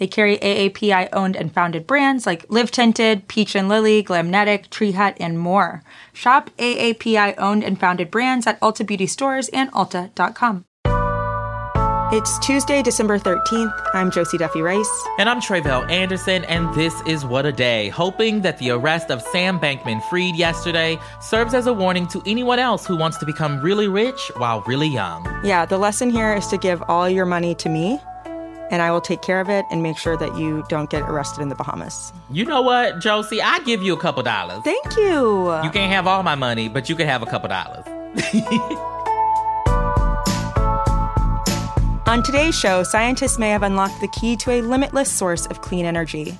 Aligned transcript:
They 0.00 0.06
carry 0.06 0.38
AAPI 0.38 1.10
owned 1.12 1.36
and 1.36 1.52
founded 1.52 1.86
brands 1.86 2.24
like 2.24 2.46
Live 2.48 2.70
Tinted, 2.70 3.28
Peach 3.28 3.54
and 3.54 3.68
Lily, 3.68 4.02
Glamnetic, 4.02 4.70
Tree 4.70 4.92
Hut, 4.92 5.14
and 5.20 5.38
more. 5.38 5.82
Shop 6.14 6.48
AAPI 6.56 7.34
owned 7.36 7.62
and 7.62 7.78
founded 7.78 8.10
brands 8.10 8.46
at 8.46 8.58
Ulta 8.60 8.84
Beauty 8.86 9.06
stores 9.06 9.50
and 9.50 9.70
Ulta.com. 9.72 10.64
It's 12.12 12.38
Tuesday, 12.38 12.82
December 12.82 13.18
13th. 13.18 13.90
I'm 13.92 14.10
Josie 14.10 14.38
Duffy 14.38 14.62
Rice. 14.62 14.90
And 15.18 15.28
I'm 15.28 15.40
Tre'vell 15.40 15.88
Anderson, 15.90 16.44
and 16.46 16.74
this 16.74 16.94
is 17.02 17.26
What 17.26 17.44
a 17.44 17.52
Day, 17.52 17.90
hoping 17.90 18.40
that 18.40 18.58
the 18.58 18.70
arrest 18.70 19.10
of 19.10 19.20
Sam 19.20 19.60
Bankman 19.60 20.02
Fried 20.08 20.34
yesterday 20.34 20.98
serves 21.20 21.52
as 21.52 21.66
a 21.66 21.72
warning 21.74 22.08
to 22.08 22.22
anyone 22.26 22.58
else 22.58 22.86
who 22.86 22.96
wants 22.96 23.18
to 23.18 23.26
become 23.26 23.60
really 23.60 23.86
rich 23.86 24.32
while 24.38 24.62
really 24.62 24.88
young. 24.88 25.24
Yeah, 25.44 25.66
the 25.66 25.78
lesson 25.78 26.08
here 26.08 26.34
is 26.34 26.46
to 26.48 26.56
give 26.56 26.82
all 26.88 27.08
your 27.08 27.26
money 27.26 27.54
to 27.56 27.68
me 27.68 28.00
and 28.70 28.80
I 28.80 28.90
will 28.90 29.00
take 29.00 29.22
care 29.22 29.40
of 29.40 29.48
it 29.48 29.64
and 29.70 29.82
make 29.82 29.98
sure 29.98 30.16
that 30.16 30.36
you 30.36 30.64
don't 30.68 30.88
get 30.88 31.02
arrested 31.02 31.42
in 31.42 31.48
the 31.48 31.54
Bahamas. 31.54 32.12
You 32.30 32.44
know 32.44 32.62
what, 32.62 33.00
Josie? 33.00 33.42
I 33.42 33.58
give 33.60 33.82
you 33.82 33.92
a 33.94 33.98
couple 33.98 34.22
dollars. 34.22 34.62
Thank 34.62 34.96
you. 34.96 35.52
You 35.62 35.70
can't 35.70 35.92
have 35.92 36.06
all 36.06 36.22
my 36.22 36.34
money, 36.36 36.68
but 36.68 36.88
you 36.88 36.96
can 36.96 37.06
have 37.06 37.22
a 37.22 37.26
couple 37.26 37.48
dollars. 37.48 37.84
On 42.06 42.22
today's 42.24 42.58
show, 42.58 42.82
scientists 42.82 43.38
may 43.38 43.50
have 43.50 43.62
unlocked 43.62 44.00
the 44.00 44.08
key 44.08 44.34
to 44.38 44.50
a 44.50 44.62
limitless 44.62 45.12
source 45.12 45.46
of 45.46 45.60
clean 45.60 45.84
energy. 45.86 46.36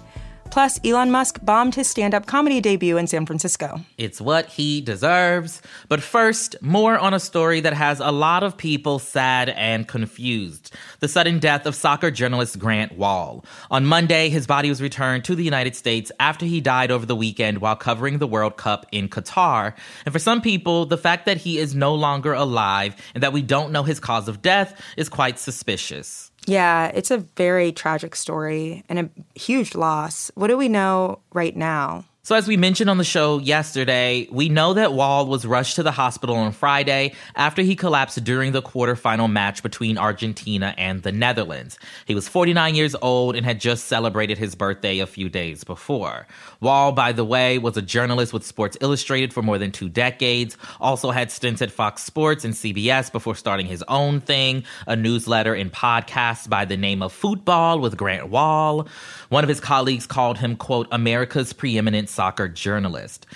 Plus, 0.51 0.81
Elon 0.85 1.11
Musk 1.11 1.39
bombed 1.45 1.77
his 1.77 1.89
stand 1.89 2.15
up 2.15 2.27
comedy 2.27 2.61
debut 2.61 2.97
in 2.97 3.07
San 3.07 3.25
Francisco. 3.25 3.81
It's 3.97 4.21
what 4.21 4.47
he 4.47 4.81
deserves. 4.81 5.63
But 5.89 6.03
first, 6.03 6.57
more 6.61 6.99
on 6.99 7.15
a 7.15 7.21
story 7.21 7.61
that 7.61 7.73
has 7.73 8.01
a 8.01 8.11
lot 8.11 8.43
of 8.43 8.57
people 8.57 8.99
sad 8.99 9.49
and 9.51 9.87
confused 9.87 10.75
the 10.99 11.09
sudden 11.09 11.39
death 11.39 11.67
of 11.67 11.75
soccer 11.75 12.11
journalist 12.11 12.59
Grant 12.59 12.99
Wahl. 12.99 13.45
On 13.71 13.87
Monday, 13.87 14.29
his 14.29 14.47
body 14.47 14.69
was 14.69 14.83
returned 14.83 15.25
to 15.25 15.35
the 15.35 15.45
United 15.45 15.77
States 15.77 16.11
after 16.19 16.47
he 16.47 16.61
died 16.61 16.91
over 16.91 17.07
the 17.07 17.17
weekend 17.17 17.59
while 17.59 17.77
covering 17.77 18.19
the 18.19 18.27
World 18.27 18.57
Cup 18.57 18.87
in 18.93 19.09
Qatar. 19.09 19.75
And 20.05 20.13
for 20.13 20.19
some 20.19 20.41
people, 20.41 20.87
the 20.87 20.99
fact 20.99 21.27
that 21.27 21.39
he 21.39 21.59
is 21.59 21.75
no 21.75 21.95
longer 21.95 22.33
alive 22.33 22.97
and 23.15 23.23
that 23.23 23.33
we 23.33 23.43
don't 23.43 23.73
know 23.73 23.85
his 23.85 24.01
cause 24.01 24.29
of 24.29 24.43
death 24.43 24.81
is 24.97 25.09
quite 25.09 25.39
suspicious. 25.39 26.30
Yeah, 26.47 26.87
it's 26.95 27.11
a 27.11 27.19
very 27.19 27.71
tragic 27.73 28.17
story 28.17 28.83
and 28.89 28.99
a 28.99 29.11
huge 29.39 29.75
loss. 29.75 30.31
What 30.35 30.49
do 30.49 30.57
we 30.57 30.69
know 30.69 31.21
right 31.33 31.57
now? 31.57 32.05
So, 32.23 32.35
as 32.35 32.47
we 32.47 32.59
mentioned 32.59 32.91
on 32.91 32.99
the 32.99 33.05
show 33.05 33.39
yesterday, 33.39 34.29
we 34.31 34.51
know 34.51 34.75
that 34.75 34.93
Wahl 34.93 35.27
was 35.27 35.47
rushed 35.47 35.77
to 35.77 35.83
the 35.83 35.91
hospital 35.91 36.37
on 36.37 36.53
Friday 36.53 37.15
after 37.35 37.63
he 37.63 37.75
collapsed 37.75 38.23
during 38.25 38.53
the 38.53 38.61
quarterfinal 38.61 39.33
match 39.33 39.63
between 39.63 39.97
Argentina 39.97 40.75
and 40.77 41.03
the 41.03 41.13
Netherlands. 41.13 41.79
He 42.05 42.15
was 42.15 42.29
49 42.29 42.75
years 42.75 42.95
old 43.01 43.37
and 43.37 43.47
had 43.47 43.59
just 43.59 43.87
celebrated 43.87 44.37
his 44.37 44.55
birthday 44.55 44.99
a 44.99 45.07
few 45.07 45.31
days 45.31 45.65
before. 45.65 46.27
Wahl, 46.61 46.93
by 46.93 47.13
the 47.13 47.25
way, 47.25 47.57
was 47.57 47.79
a 47.79 47.83
journalist 47.83 48.35
with 48.35 48.45
Sports 48.45 48.77
Illustrated 48.83 49.33
for 49.33 49.41
more 49.41 49.57
than 49.57 49.73
two 49.73 49.89
decades, 49.89 50.59
also 50.79 51.13
had 51.13 51.31
stints 51.31 51.63
at 51.63 51.71
Fox 51.71 52.05
Sports 52.05 52.45
and 52.45 52.53
CBS 52.53 53.11
before 53.11 53.35
starting 53.35 53.65
his 53.65 53.83
own 53.89 54.21
thing, 54.21 54.65
a 54.87 54.95
newsletter 54.95 55.55
and 55.55 55.73
podcast 55.73 56.51
by 56.51 56.67
the 56.67 56.77
name 56.77 57.03
of 57.03 57.15
Football 57.15 57.81
with 57.81 57.97
Grant 57.97 58.29
Wahl. 58.29 58.87
One 59.31 59.43
of 59.43 59.49
his 59.49 59.61
colleagues 59.61 60.07
called 60.07 60.37
him, 60.37 60.55
quote, 60.55 60.87
America's 60.93 61.55
preeminent 61.55 62.10
soccer 62.11 62.49
journalist. 62.49 63.27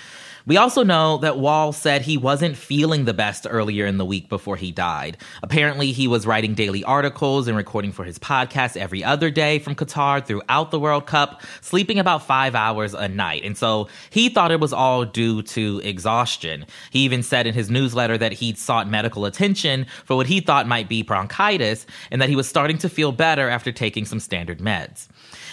We 0.47 0.57
also 0.57 0.83
know 0.83 1.17
that 1.17 1.39
Wahl 1.39 1.73
said 1.73 2.03
he 2.03 2.17
wasn't 2.17 2.55
feeling 2.55 3.05
the 3.05 3.15
best 3.15 3.47
earlier 3.49 3.87
in 3.87 3.97
the 3.97 4.05
week 4.05 4.29
before 4.29 4.57
he 4.57 4.71
died. 4.71 5.17
Apparently, 5.41 5.91
he 5.91 6.07
was 6.07 6.27
writing 6.27 6.53
daily 6.53 6.83
articles 6.83 7.47
and 7.47 7.57
recording 7.57 7.91
for 7.91 8.03
his 8.03 8.19
podcast 8.19 8.77
every 8.77 9.03
other 9.03 9.31
day 9.31 9.57
from 9.57 9.73
Qatar 9.73 10.23
throughout 10.23 10.69
the 10.69 10.79
World 10.79 11.07
Cup, 11.07 11.41
sleeping 11.61 11.97
about 11.97 12.27
five 12.27 12.53
hours 12.53 12.93
a 12.93 13.07
night. 13.07 13.43
And 13.43 13.57
so 13.57 13.89
he 14.11 14.29
thought 14.29 14.51
it 14.51 14.59
was 14.59 14.71
all 14.71 15.03
due 15.03 15.41
to 15.41 15.81
exhaustion. 15.83 16.67
He 16.91 16.99
even 16.99 17.23
said 17.23 17.47
in 17.47 17.55
his 17.55 17.71
newsletter 17.71 18.15
that 18.19 18.33
he'd 18.33 18.59
sought 18.59 18.87
medical 18.87 19.25
attention 19.25 19.87
for 20.03 20.15
what 20.15 20.27
he 20.27 20.41
thought 20.41 20.67
might 20.67 20.87
be 20.87 21.01
bronchitis 21.01 21.87
and 22.11 22.21
that 22.21 22.29
he 22.29 22.35
was 22.35 22.47
starting 22.47 22.77
to 22.79 22.89
feel 22.89 23.11
better 23.11 23.49
after 23.49 23.71
taking 23.71 24.05
some 24.05 24.19
standard 24.19 24.59
meds. 24.59 25.07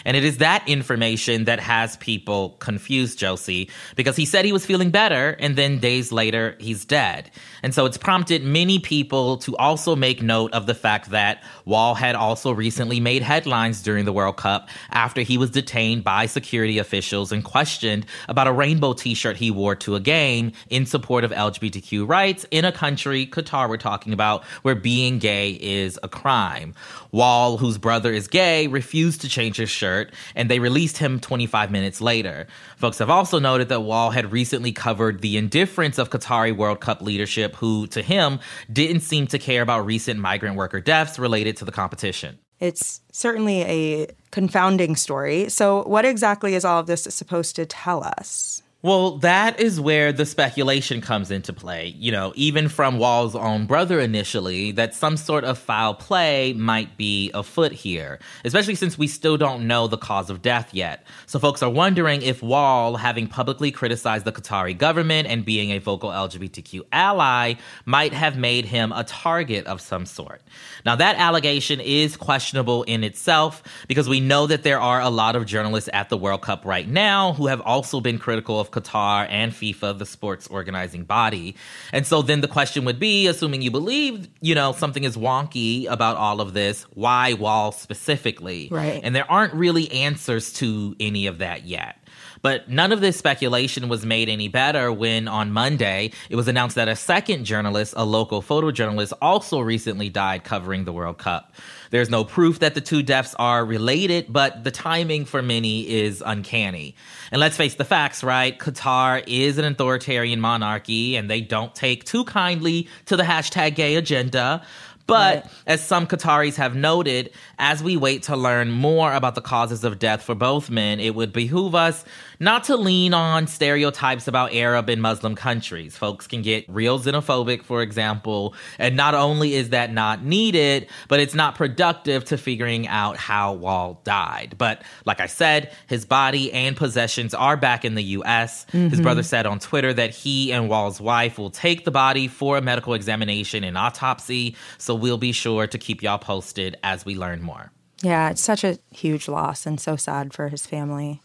And 0.05 0.17
it 0.17 0.25
is 0.25 0.39
that 0.39 0.67
information 0.69 1.45
that 1.45 1.61
has 1.61 1.97
people 1.99 2.51
confused, 2.59 3.19
Josie, 3.19 3.71
because 3.97 4.17
he 4.17 4.25
said 4.25 4.45
he 4.45 4.53
was 4.53 4.67
feeling 4.67 4.91
better 4.91 5.37
and 5.39 5.57
then 5.57 5.79
days 5.79 6.13
later 6.13 6.57
he's 6.59 6.85
dead. 6.85 7.31
And 7.63 7.75
so 7.75 7.87
it's 7.87 7.97
prompted 7.97 8.43
many 8.43 8.79
people 8.79 9.37
to 9.39 9.57
also 9.57 9.95
make 9.95 10.23
note 10.23 10.53
of 10.53 10.67
the 10.67 10.75
fact 10.75 11.11
that 11.11 11.43
Wahl 11.65 11.95
had 11.95 12.15
also 12.15 12.53
recently 12.53 13.01
made 13.01 13.23
headlines 13.23 13.83
during 13.83 14.05
the 14.05 14.13
World 14.13 14.37
Cup 14.37 14.69
after 14.91 15.23
he 15.23 15.39
was 15.39 15.51
detained 15.51 16.05
by 16.05 16.27
security 16.27 16.79
officials 16.79 17.31
and 17.33 17.45
questioned 17.45 18.07
about 18.29 18.47
a 18.47 18.53
rainbow 18.53 18.93
t 18.93 19.15
shirt 19.15 19.37
he 19.37 19.51
wore 19.51 19.77
to 19.77 19.95
a 19.95 20.01
game 20.01 20.53
in 20.71 20.87
support 20.87 21.25
of 21.25 21.31
LGBTQ 21.31 22.09
rights 22.09 22.47
in 22.51 22.65
a 22.65 22.73
country, 22.73 23.27
Qatar, 23.27 23.69
we're 23.69 23.77
talking 23.77 24.13
about, 24.13 24.45
where 24.63 24.75
being 24.75 25.19
gay 25.19 25.51
is 25.61 25.99
a 26.03 26.09
crime. 26.09 26.75
Wahl, 27.13 27.59
whose 27.59 27.79
brother 27.79 28.13
is 28.13 28.27
gay, 28.27 28.67
refused 28.67 29.21
to 29.21 29.29
change 29.29 29.57
his 29.57 29.71
shirt, 29.71 29.92
and 30.35 30.51
they 30.51 30.59
released 30.59 30.99
him 30.99 31.21
25 31.21 31.71
minutes 31.71 32.01
later. 32.01 32.47
Folks 32.77 32.99
have 32.99 33.11
also 33.11 33.39
noted 33.39 33.69
that 33.69 33.81
Wahl 33.81 34.11
had 34.11 34.33
recently 34.33 34.73
covered 34.73 35.21
the 35.21 35.37
indifference 35.37 35.99
of 35.99 36.11
Qatari 36.11 36.55
World 36.57 36.81
Cup 36.81 37.03
leadership, 37.03 37.57
who, 37.57 37.87
to 37.89 38.03
him, 38.03 38.39
didn't 38.73 39.01
seem 39.01 39.27
to 39.29 39.39
care 39.39 39.63
about 39.63 39.87
recent 39.87 40.19
migrant 40.21 40.57
worker 40.57 40.81
deaths 40.81 41.19
related 41.19 41.57
to 41.59 41.65
the 41.65 41.73
competition. 41.73 42.39
It's 42.61 43.01
certainly 43.11 43.63
a 43.63 44.07
confounding 44.31 44.95
story. 44.95 45.49
So, 45.49 45.83
what 45.83 46.05
exactly 46.05 46.55
is 46.55 46.65
all 46.65 46.79
of 46.79 46.87
this 46.87 47.03
supposed 47.03 47.57
to 47.57 47.67
tell 47.67 48.05
us? 48.05 48.62
Well, 48.85 49.19
that 49.19 49.61
is 49.61 49.81
where 49.81 50.13
the 50.13 50.27
speculation 50.27 51.01
comes 51.01 51.31
into 51.31 51.53
play. 51.53 51.95
You 51.97 52.11
know, 52.11 52.33
even 52.35 52.69
from 52.69 52.99
Wahl's 52.99 53.37
own 53.37 53.67
brother 53.67 54.01
initially, 54.01 54.73
that 54.73 54.93
some 54.93 55.17
sort 55.17 55.45
of 55.45 55.57
foul 55.57 55.95
play 55.95 56.53
might 56.53 56.97
be 56.97 57.31
afoot 57.33 57.71
here, 57.71 58.19
especially 58.45 58.75
since 58.75 58.99
we 58.99 59.07
still 59.07 59.37
don't 59.37 59.69
know 59.69 59.87
the 59.87 59.97
cause 59.97 60.31
of 60.31 60.43
death 60.43 60.75
yet. 60.75 61.07
So 61.27 61.39
folks 61.39 61.63
are 61.63 61.71
wondering 61.71 62.23
if 62.23 62.43
Wahl, 62.43 62.97
having 62.97 63.29
publicly 63.29 63.71
criticized 63.71 64.25
the 64.25 64.33
Qatari 64.33 64.77
government 64.77 65.29
and 65.29 65.45
being 65.45 65.71
a 65.71 65.79
vocal 65.79 66.11
LGBTQ 66.11 66.81
ally, 66.91 67.55
might 67.85 68.13
have 68.13 68.37
made 68.37 68.65
him 68.65 68.91
a 68.91 69.05
target 69.05 69.65
of 69.67 69.81
some 69.81 70.07
sort. 70.07 70.43
Now, 70.85 70.97
that 70.97 71.15
allegation 71.19 71.79
is 71.81 72.17
questionable 72.17 72.83
in 72.83 73.05
itself 73.05 73.63
because 73.87 74.09
we 74.09 74.19
know 74.19 74.49
that 74.49 74.65
there 74.65 74.81
are 74.81 75.01
a 75.01 75.09
lot 75.09 75.37
of 75.37 75.47
journalists 75.47 75.89
at 75.93 76.09
the 76.09 76.17
World 76.17 76.43
Cup 76.43 76.65
right 76.65 76.89
now 76.89 77.35
who 77.35 77.47
have 77.47 77.61
also 77.61 78.01
been 78.01 78.19
critical 78.19 78.59
of 78.59 78.72
Qatar 78.73 79.27
and 79.31 79.53
FIFA, 79.53 79.99
the 79.99 80.07
sports 80.07 80.49
organizing 80.49 81.05
body. 81.05 81.55
And 81.93 82.07
so 82.07 82.23
then 82.23 82.41
the 82.41 82.49
question 82.49 82.85
would 82.85 82.99
be, 82.99 83.27
assuming 83.29 83.63
you 83.63 83.71
believe, 83.71 84.29
you 84.41 84.55
know, 84.55 84.73
something 84.73 85.05
is 85.05 85.17
wonky 85.17 85.87
about 85.87 86.17
all 86.17 86.41
of 86.41 86.55
this, 86.55 86.83
why 86.95 87.35
Wahl 87.35 87.71
specifically? 87.71 88.69
Right. 88.71 89.01
And 89.05 89.15
there 89.15 89.31
aren't 89.31 89.55
really 89.55 89.91
answers 89.93 90.53
to 90.55 90.97
any 90.99 91.27
of 91.27 91.39
that 91.39 91.65
yet. 91.65 91.97
But 92.43 92.69
none 92.69 92.91
of 92.91 93.01
this 93.01 93.17
speculation 93.17 93.89
was 93.89 94.05
made 94.05 94.29
any 94.29 94.49
better 94.49 94.93
when 94.93 95.29
on 95.29 95.53
Monday 95.53 96.11
it 96.29 96.37
was 96.37 96.49
announced 96.49 96.75
that 96.75 96.89
a 96.89 96.97
second 96.97 97.45
journalist, 97.45 97.95
a 97.97 98.05
local 98.05 98.43
photojournalist, 98.43 99.13
also 99.23 99.61
recently 99.61 100.09
died 100.09 100.43
covering 100.43 100.85
the 100.85 100.93
World 100.93 101.19
Cup. 101.19 101.55
There's 101.91 102.11
no 102.11 102.25
proof 102.25 102.59
that 102.59 102.75
the 102.75 102.81
two 102.81 103.03
deaths 103.03 103.35
are 103.39 103.65
related, 103.65 104.27
but 104.33 104.65
the 104.65 104.71
timing 104.71 105.25
for 105.25 105.43
many 105.43 105.89
is 105.89 106.23
uncanny. 106.25 106.97
And 107.31 107.39
let's 107.39 107.57
face 107.57 107.77
the 107.77 107.85
facts, 107.85 108.25
right? 108.25 108.59
Qatar 108.59 109.23
is 109.27 109.59
an 109.59 109.65
authoritarian 109.65 110.41
monarchy 110.41 111.17
and 111.17 111.31
they 111.31 111.41
don't 111.41 111.75
take 111.75 112.05
too 112.05 112.25
kindly 112.25 112.89
to 113.07 113.17
the 113.17 113.23
hashtag 113.23 113.77
gay 113.77 113.95
agenda. 113.97 114.65
But 115.13 115.35
Right. 115.35 115.47
as 115.67 115.87
some 115.87 116.07
Qataris 116.07 116.57
have 116.57 116.75
noted, 116.75 117.33
as 117.59 117.83
we 117.83 117.99
wait 117.99 118.23
to 118.25 118.37
learn 118.37 118.71
more 118.71 119.13
about 119.13 119.35
the 119.35 119.43
causes 119.43 119.85
of 119.85 119.99
death 119.99 120.23
for 120.23 120.35
both 120.35 120.71
men, 120.71 121.01
it 121.01 121.15
would 121.15 121.35
behoove 121.35 121.75
us 121.75 122.05
not 122.41 122.65
to 122.65 122.77
lean 122.77 123.15
on 123.15 123.47
stereotypes 123.47 124.27
about 124.27 124.53
Arab 124.53 124.89
and 124.89 125.01
Muslim 125.01 125.35
countries. 125.37 125.97
Folks 125.97 126.27
can 126.27 126.43
get 126.43 126.65
real 126.67 126.99
xenophobic, 126.99 127.63
for 127.63 127.83
example, 127.83 128.55
and 128.79 128.97
not 128.97 129.15
only 129.15 129.55
is 129.55 129.69
that 129.69 129.93
not 129.93 130.25
needed, 130.25 130.89
but 131.09 131.21
it's 131.21 131.35
not 131.35 131.55
productive 131.55 132.25
to 132.25 132.37
figuring 132.37 132.89
out 132.89 133.17
how 133.17 133.53
Wahl 133.53 134.01
died. 134.03 134.57
But 134.59 134.83
like 135.05 135.21
I 135.21 135.27
said, 135.27 135.73
his 135.87 136.05
body 136.05 136.53
and 136.53 136.77
possessions 136.77 137.33
are 137.35 137.57
back 137.57 137.85
in 137.85 137.95
the 137.95 138.03
US. 138.03 138.65
His 138.73 138.93
mm-hmm. 138.93 139.03
brother 139.03 139.23
said 139.23 139.47
on 139.47 139.59
Twitter 139.59 139.93
that 139.93 140.11
he 140.11 140.53
and 140.53 140.69
Wahl's 140.69 141.01
wife 141.01 141.39
will 141.39 141.51
take 141.51 141.85
the 141.85 141.91
body 141.91 142.29
for 142.29 142.57
a 142.57 142.63
medical 142.63 142.95
examination 142.95 143.63
and 143.63 143.79
autopsy, 143.79 144.57
so 144.79 144.95
we'll 145.03 145.19
be 145.19 145.33
sure 145.33 145.67
to 145.67 145.77
keep 145.77 146.03
y'all 146.03 146.19
posted 146.19 146.79
as 146.83 147.05
we 147.05 147.15
learn 147.15 147.43
more. 147.43 147.73
Yeah, 148.03 148.31
it's 148.31 148.41
such 148.41 148.65
a 148.65 148.79
huge 148.91 149.29
loss 149.29 149.67
and 149.67 149.81
so 149.81 149.97
sad 149.97 150.33
for 150.33 150.49
his 150.49 150.67
family. 150.67 151.21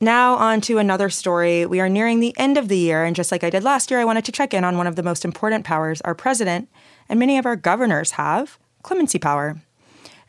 Now, 0.00 0.34
on 0.34 0.60
to 0.62 0.78
another 0.78 1.10
story. 1.10 1.66
We 1.66 1.80
are 1.80 1.88
nearing 1.88 2.20
the 2.20 2.36
end 2.38 2.56
of 2.56 2.68
the 2.68 2.78
year, 2.78 3.04
and 3.04 3.16
just 3.16 3.32
like 3.32 3.44
I 3.44 3.50
did 3.50 3.64
last 3.64 3.90
year, 3.90 4.00
I 4.00 4.04
wanted 4.04 4.24
to 4.26 4.32
check 4.32 4.54
in 4.54 4.64
on 4.64 4.76
one 4.76 4.86
of 4.86 4.96
the 4.96 5.02
most 5.02 5.24
important 5.24 5.64
powers 5.64 6.00
our 6.02 6.14
president 6.14 6.68
and 7.08 7.18
many 7.18 7.38
of 7.38 7.46
our 7.46 7.56
governors 7.56 8.12
have 8.12 8.58
clemency 8.82 9.18
power. 9.18 9.60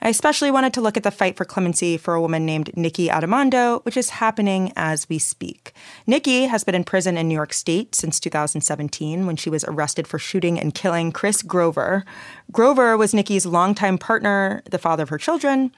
I 0.01 0.09
especially 0.09 0.49
wanted 0.49 0.73
to 0.73 0.81
look 0.81 0.95
at 0.95 1.03
the 1.03 1.11
fight 1.11 1.35
for 1.35 1.43
clemency 1.43 1.97
for 1.97 2.13
a 2.13 2.21
woman 2.21 2.45
named 2.45 2.75
Nikki 2.77 3.09
Addimando, 3.09 3.83
which 3.83 3.97
is 3.97 4.11
happening 4.11 4.71
as 4.75 5.09
we 5.09 5.19
speak. 5.19 5.73
Nikki 6.07 6.45
has 6.45 6.63
been 6.63 6.75
in 6.75 6.85
prison 6.85 7.17
in 7.17 7.27
New 7.27 7.35
York 7.35 7.51
State 7.51 7.95
since 7.95 8.19
2017 8.19 9.25
when 9.25 9.35
she 9.35 9.49
was 9.49 9.65
arrested 9.65 10.07
for 10.07 10.17
shooting 10.17 10.57
and 10.57 10.73
killing 10.73 11.11
Chris 11.11 11.41
Grover. 11.41 12.05
Grover 12.51 12.95
was 12.95 13.13
Nikki's 13.13 13.45
longtime 13.45 13.97
partner, 13.97 14.61
the 14.69 14.77
father 14.77 15.03
of 15.03 15.09
her 15.09 15.17
children, 15.17 15.71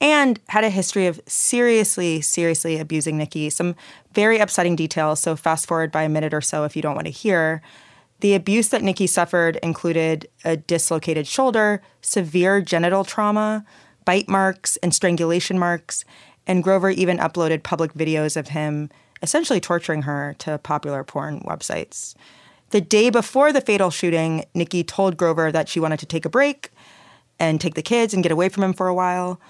and 0.00 0.40
had 0.48 0.64
a 0.64 0.70
history 0.70 1.06
of 1.06 1.20
seriously, 1.26 2.20
seriously 2.20 2.78
abusing 2.78 3.18
Nikki. 3.18 3.50
Some 3.50 3.76
very 4.14 4.38
upsetting 4.38 4.74
details, 4.74 5.20
so 5.20 5.36
fast 5.36 5.66
forward 5.68 5.92
by 5.92 6.02
a 6.02 6.08
minute 6.08 6.34
or 6.34 6.40
so 6.40 6.64
if 6.64 6.74
you 6.74 6.82
don't 6.82 6.96
want 6.96 7.06
to 7.06 7.12
hear. 7.12 7.62
The 8.20 8.34
abuse 8.34 8.68
that 8.68 8.82
Nikki 8.82 9.06
suffered 9.06 9.56
included 9.62 10.28
a 10.44 10.56
dislocated 10.56 11.26
shoulder, 11.26 11.82
severe 12.02 12.60
genital 12.60 13.04
trauma, 13.04 13.64
bite 14.04 14.28
marks, 14.28 14.76
and 14.78 14.94
strangulation 14.94 15.58
marks. 15.58 16.04
And 16.46 16.62
Grover 16.62 16.90
even 16.90 17.18
uploaded 17.18 17.62
public 17.62 17.94
videos 17.94 18.36
of 18.36 18.48
him 18.48 18.90
essentially 19.22 19.60
torturing 19.60 20.02
her 20.02 20.34
to 20.38 20.58
popular 20.58 21.04
porn 21.04 21.40
websites. 21.40 22.14
The 22.70 22.80
day 22.80 23.10
before 23.10 23.52
the 23.52 23.60
fatal 23.60 23.90
shooting, 23.90 24.44
Nikki 24.54 24.84
told 24.84 25.16
Grover 25.16 25.50
that 25.52 25.68
she 25.68 25.80
wanted 25.80 25.98
to 26.00 26.06
take 26.06 26.24
a 26.24 26.30
break 26.30 26.70
and 27.38 27.60
take 27.60 27.74
the 27.74 27.82
kids 27.82 28.14
and 28.14 28.22
get 28.22 28.32
away 28.32 28.48
from 28.48 28.62
him 28.62 28.72
for 28.72 28.86
a 28.86 28.94
while. 28.94 29.40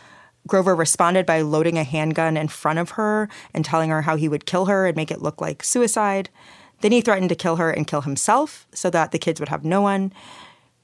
Grover 0.46 0.74
responded 0.74 1.26
by 1.26 1.42
loading 1.42 1.76
a 1.76 1.84
handgun 1.84 2.36
in 2.36 2.48
front 2.48 2.78
of 2.78 2.90
her 2.90 3.28
and 3.52 3.64
telling 3.64 3.90
her 3.90 4.02
how 4.02 4.16
he 4.16 4.28
would 4.28 4.46
kill 4.46 4.66
her 4.66 4.86
and 4.86 4.96
make 4.96 5.10
it 5.10 5.22
look 5.22 5.40
like 5.40 5.62
suicide. 5.62 6.30
Then 6.80 6.92
he 6.92 7.00
threatened 7.00 7.28
to 7.28 7.34
kill 7.34 7.56
her 7.56 7.70
and 7.70 7.86
kill 7.86 8.02
himself 8.02 8.66
so 8.72 8.90
that 8.90 9.12
the 9.12 9.18
kids 9.18 9.40
would 9.40 9.48
have 9.48 9.64
no 9.64 9.80
one. 9.80 10.12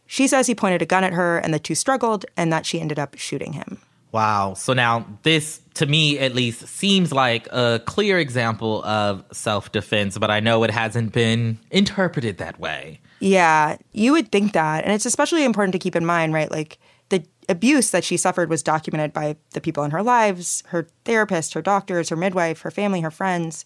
She 0.07 0.29
says 0.29 0.47
he 0.47 0.55
pointed 0.55 0.83
a 0.83 0.87
gun 0.87 1.05
at 1.05 1.13
her 1.13 1.39
and 1.39 1.53
the 1.53 1.59
two 1.59 1.75
struggled 1.75 2.27
and 2.37 2.53
that 2.53 2.67
she 2.67 2.81
ended 2.81 2.99
up 2.99 3.17
shooting 3.17 3.55
him. 3.55 3.79
Wow. 4.13 4.55
So 4.55 4.73
now 4.73 5.07
this, 5.25 5.61
to 5.75 5.87
me 5.87 6.19
at 6.19 6.35
least, 6.35 6.67
seems 6.69 7.13
like 7.13 7.49
a 7.53 7.83
clear 7.85 8.19
example 8.19 8.85
of 8.85 9.25
self 9.33 9.73
defense, 9.73 10.17
but 10.17 10.31
I 10.31 10.41
know 10.41 10.63
it 10.63 10.71
hasn't 10.71 11.13
been 11.13 11.59
interpreted 11.71 12.39
that 12.39 12.59
way. 12.59 13.01
Yeah, 13.21 13.77
you 13.93 14.13
would 14.13 14.31
think 14.31 14.53
that. 14.53 14.85
And 14.85 14.93
it's 14.93 15.07
especially 15.07 15.45
important 15.45 15.73
to 15.73 15.79
keep 15.79 15.97
in 15.97 16.07
mind, 16.07 16.33
right? 16.33 16.51
Like 16.51 16.79
the 17.09 17.25
abuse 17.49 17.91
that 17.91 18.05
she 18.05 18.17
suffered 18.17 18.49
was 18.49 18.63
documented 18.63 19.13
by 19.13 19.37
the 19.51 19.61
people 19.61 19.85
in 19.85 19.91
her 19.91 20.03
lives 20.03 20.63
her 20.69 20.89
therapist, 21.05 21.55
her 21.55 21.63
doctors, 21.63 22.09
her 22.09 22.17
midwife, 22.17 22.61
her 22.61 22.71
family, 22.71 23.01
her 23.01 23.11
friends. 23.11 23.65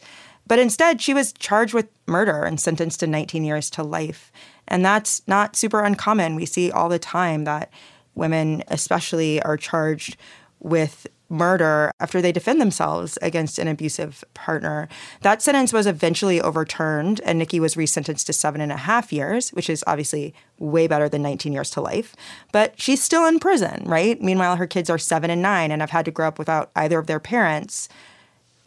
But 0.50 0.58
instead, 0.58 1.00
she 1.00 1.14
was 1.14 1.32
charged 1.32 1.74
with 1.74 1.86
murder 2.08 2.42
and 2.42 2.58
sentenced 2.58 2.98
to 2.98 3.06
19 3.06 3.44
years 3.44 3.70
to 3.70 3.84
life. 3.84 4.32
And 4.66 4.84
that's 4.84 5.22
not 5.28 5.54
super 5.54 5.80
uncommon. 5.80 6.34
We 6.34 6.44
see 6.44 6.72
all 6.72 6.88
the 6.88 6.98
time 6.98 7.44
that 7.44 7.70
women, 8.16 8.64
especially, 8.66 9.40
are 9.42 9.56
charged 9.56 10.16
with 10.58 11.06
murder 11.28 11.92
after 12.00 12.20
they 12.20 12.32
defend 12.32 12.60
themselves 12.60 13.16
against 13.22 13.60
an 13.60 13.68
abusive 13.68 14.24
partner. 14.34 14.88
That 15.20 15.40
sentence 15.40 15.72
was 15.72 15.86
eventually 15.86 16.40
overturned, 16.40 17.20
and 17.24 17.38
Nikki 17.38 17.60
was 17.60 17.76
resentenced 17.76 18.26
to 18.26 18.32
seven 18.32 18.60
and 18.60 18.72
a 18.72 18.76
half 18.76 19.12
years, 19.12 19.50
which 19.50 19.70
is 19.70 19.84
obviously 19.86 20.34
way 20.58 20.88
better 20.88 21.08
than 21.08 21.22
19 21.22 21.52
years 21.52 21.70
to 21.70 21.80
life. 21.80 22.16
But 22.50 22.74
she's 22.76 23.00
still 23.00 23.24
in 23.24 23.38
prison, 23.38 23.84
right? 23.86 24.20
Meanwhile, 24.20 24.56
her 24.56 24.66
kids 24.66 24.90
are 24.90 24.98
seven 24.98 25.30
and 25.30 25.42
nine 25.42 25.70
and 25.70 25.80
have 25.80 25.90
had 25.90 26.06
to 26.06 26.10
grow 26.10 26.26
up 26.26 26.40
without 26.40 26.72
either 26.74 26.98
of 26.98 27.06
their 27.06 27.20
parents 27.20 27.88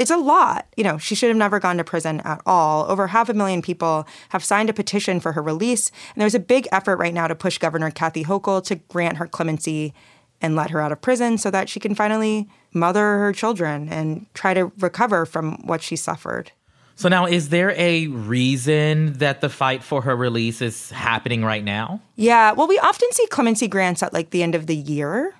it's 0.03 0.11
a 0.11 0.17
lot. 0.17 0.67
You 0.75 0.83
know, 0.83 0.97
she 0.97 1.15
should 1.15 1.29
have 1.29 1.37
never 1.37 1.59
gone 1.59 1.77
to 1.77 1.83
prison 1.83 2.19
at 2.25 2.41
all. 2.45 2.85
Over 2.91 3.07
half 3.07 3.29
a 3.29 3.33
million 3.33 3.61
people 3.61 4.05
have 4.29 4.43
signed 4.43 4.69
a 4.69 4.73
petition 4.73 5.21
for 5.21 5.31
her 5.31 5.41
release. 5.41 5.91
And 6.13 6.21
there's 6.21 6.35
a 6.35 6.39
big 6.39 6.67
effort 6.73 6.97
right 6.97 7.13
now 7.13 7.27
to 7.27 7.35
push 7.35 7.57
Governor 7.57 7.89
Kathy 7.89 8.25
Hochul 8.25 8.61
to 8.65 8.75
grant 8.75 9.15
her 9.15 9.27
clemency 9.27 9.93
and 10.41 10.57
let 10.57 10.71
her 10.71 10.81
out 10.81 10.91
of 10.91 11.01
prison 11.01 11.37
so 11.37 11.49
that 11.51 11.69
she 11.69 11.79
can 11.79 11.95
finally 11.95 12.49
mother 12.73 13.17
her 13.19 13.31
children 13.31 13.87
and 13.87 14.25
try 14.33 14.53
to 14.53 14.73
recover 14.79 15.25
from 15.25 15.65
what 15.65 15.81
she 15.81 15.95
suffered. 15.95 16.51
So 16.95 17.07
now, 17.07 17.25
is 17.25 17.49
there 17.49 17.71
a 17.71 18.07
reason 18.07 19.13
that 19.13 19.41
the 19.41 19.49
fight 19.49 19.83
for 19.83 20.01
her 20.01 20.15
release 20.15 20.61
is 20.61 20.91
happening 20.91 21.43
right 21.43 21.63
now? 21.63 22.01
Yeah, 22.17 22.51
well, 22.51 22.67
we 22.67 22.77
often 22.77 23.09
see 23.13 23.25
clemency 23.27 23.67
grants 23.67 24.03
at 24.03 24.13
like 24.13 24.29
the 24.29 24.43
end 24.43 24.53
of 24.53 24.67
the 24.67 24.75
year. 24.75 25.33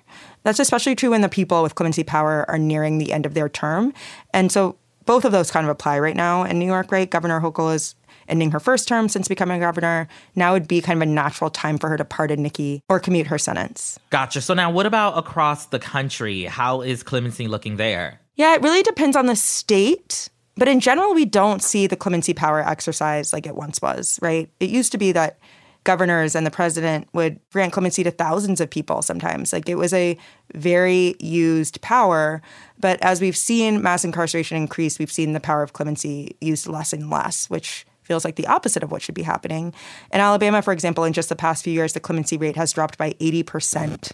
That's 0.44 0.60
especially 0.60 0.94
true 0.94 1.10
when 1.10 1.22
the 1.22 1.28
people 1.28 1.62
with 1.62 1.74
clemency 1.74 2.04
power 2.04 2.48
are 2.48 2.58
nearing 2.58 2.98
the 2.98 3.12
end 3.12 3.26
of 3.26 3.34
their 3.34 3.48
term. 3.48 3.92
And 4.32 4.52
so 4.52 4.76
both 5.06 5.24
of 5.24 5.32
those 5.32 5.50
kind 5.50 5.66
of 5.66 5.70
apply 5.70 5.98
right 5.98 6.16
now 6.16 6.44
in 6.44 6.58
New 6.58 6.66
York, 6.66 6.92
right? 6.92 7.10
Governor 7.10 7.40
Hochul 7.40 7.74
is 7.74 7.94
ending 8.28 8.50
her 8.52 8.60
first 8.60 8.88
term 8.88 9.08
since 9.08 9.28
becoming 9.28 9.60
governor. 9.60 10.08
Now 10.34 10.52
would 10.52 10.68
be 10.68 10.80
kind 10.80 11.02
of 11.02 11.08
a 11.08 11.10
natural 11.10 11.50
time 11.50 11.78
for 11.78 11.88
her 11.88 11.96
to 11.96 12.04
pardon 12.04 12.42
Nikki 12.42 12.80
or 12.88 13.00
commute 13.00 13.26
her 13.26 13.38
sentence. 13.38 13.98
Gotcha. 14.10 14.40
So 14.40 14.54
now, 14.54 14.70
what 14.70 14.86
about 14.86 15.18
across 15.18 15.66
the 15.66 15.78
country? 15.78 16.44
How 16.44 16.80
is 16.80 17.02
clemency 17.02 17.48
looking 17.48 17.76
there? 17.76 18.20
Yeah, 18.36 18.54
it 18.54 18.62
really 18.62 18.82
depends 18.82 19.16
on 19.16 19.26
the 19.26 19.36
state. 19.36 20.28
But 20.56 20.68
in 20.68 20.80
general, 20.80 21.14
we 21.14 21.24
don't 21.24 21.62
see 21.62 21.86
the 21.86 21.96
clemency 21.96 22.32
power 22.32 22.60
exercise 22.60 23.32
like 23.32 23.46
it 23.46 23.56
once 23.56 23.82
was, 23.82 24.18
right? 24.22 24.48
It 24.60 24.70
used 24.70 24.92
to 24.92 24.98
be 24.98 25.12
that 25.12 25.38
governors 25.84 26.34
and 26.34 26.46
the 26.46 26.50
president 26.50 27.06
would 27.12 27.38
grant 27.52 27.72
clemency 27.72 28.02
to 28.02 28.10
thousands 28.10 28.60
of 28.60 28.70
people 28.70 29.02
sometimes. 29.02 29.52
Like 29.52 29.68
it 29.68 29.76
was 29.76 29.92
a 29.92 30.18
very 30.54 31.14
used 31.20 31.80
power. 31.82 32.42
But 32.78 33.00
as 33.02 33.20
we've 33.20 33.36
seen 33.36 33.82
mass 33.82 34.04
incarceration 34.04 34.56
increase, 34.56 34.98
we've 34.98 35.12
seen 35.12 35.32
the 35.32 35.40
power 35.40 35.62
of 35.62 35.74
clemency 35.74 36.36
used 36.40 36.66
less 36.66 36.92
and 36.92 37.10
less, 37.10 37.48
which 37.48 37.86
feels 38.04 38.24
like 38.24 38.36
the 38.36 38.46
opposite 38.46 38.82
of 38.82 38.92
what 38.92 39.02
should 39.02 39.14
be 39.14 39.22
happening. 39.22 39.74
In 40.12 40.20
Alabama, 40.20 40.62
for 40.62 40.72
example, 40.72 41.04
in 41.04 41.12
just 41.12 41.28
the 41.28 41.36
past 41.36 41.64
few 41.64 41.72
years, 41.72 41.92
the 41.92 42.00
clemency 42.00 42.36
rate 42.36 42.56
has 42.56 42.72
dropped 42.72 42.98
by 42.98 43.12
80%. 43.14 44.12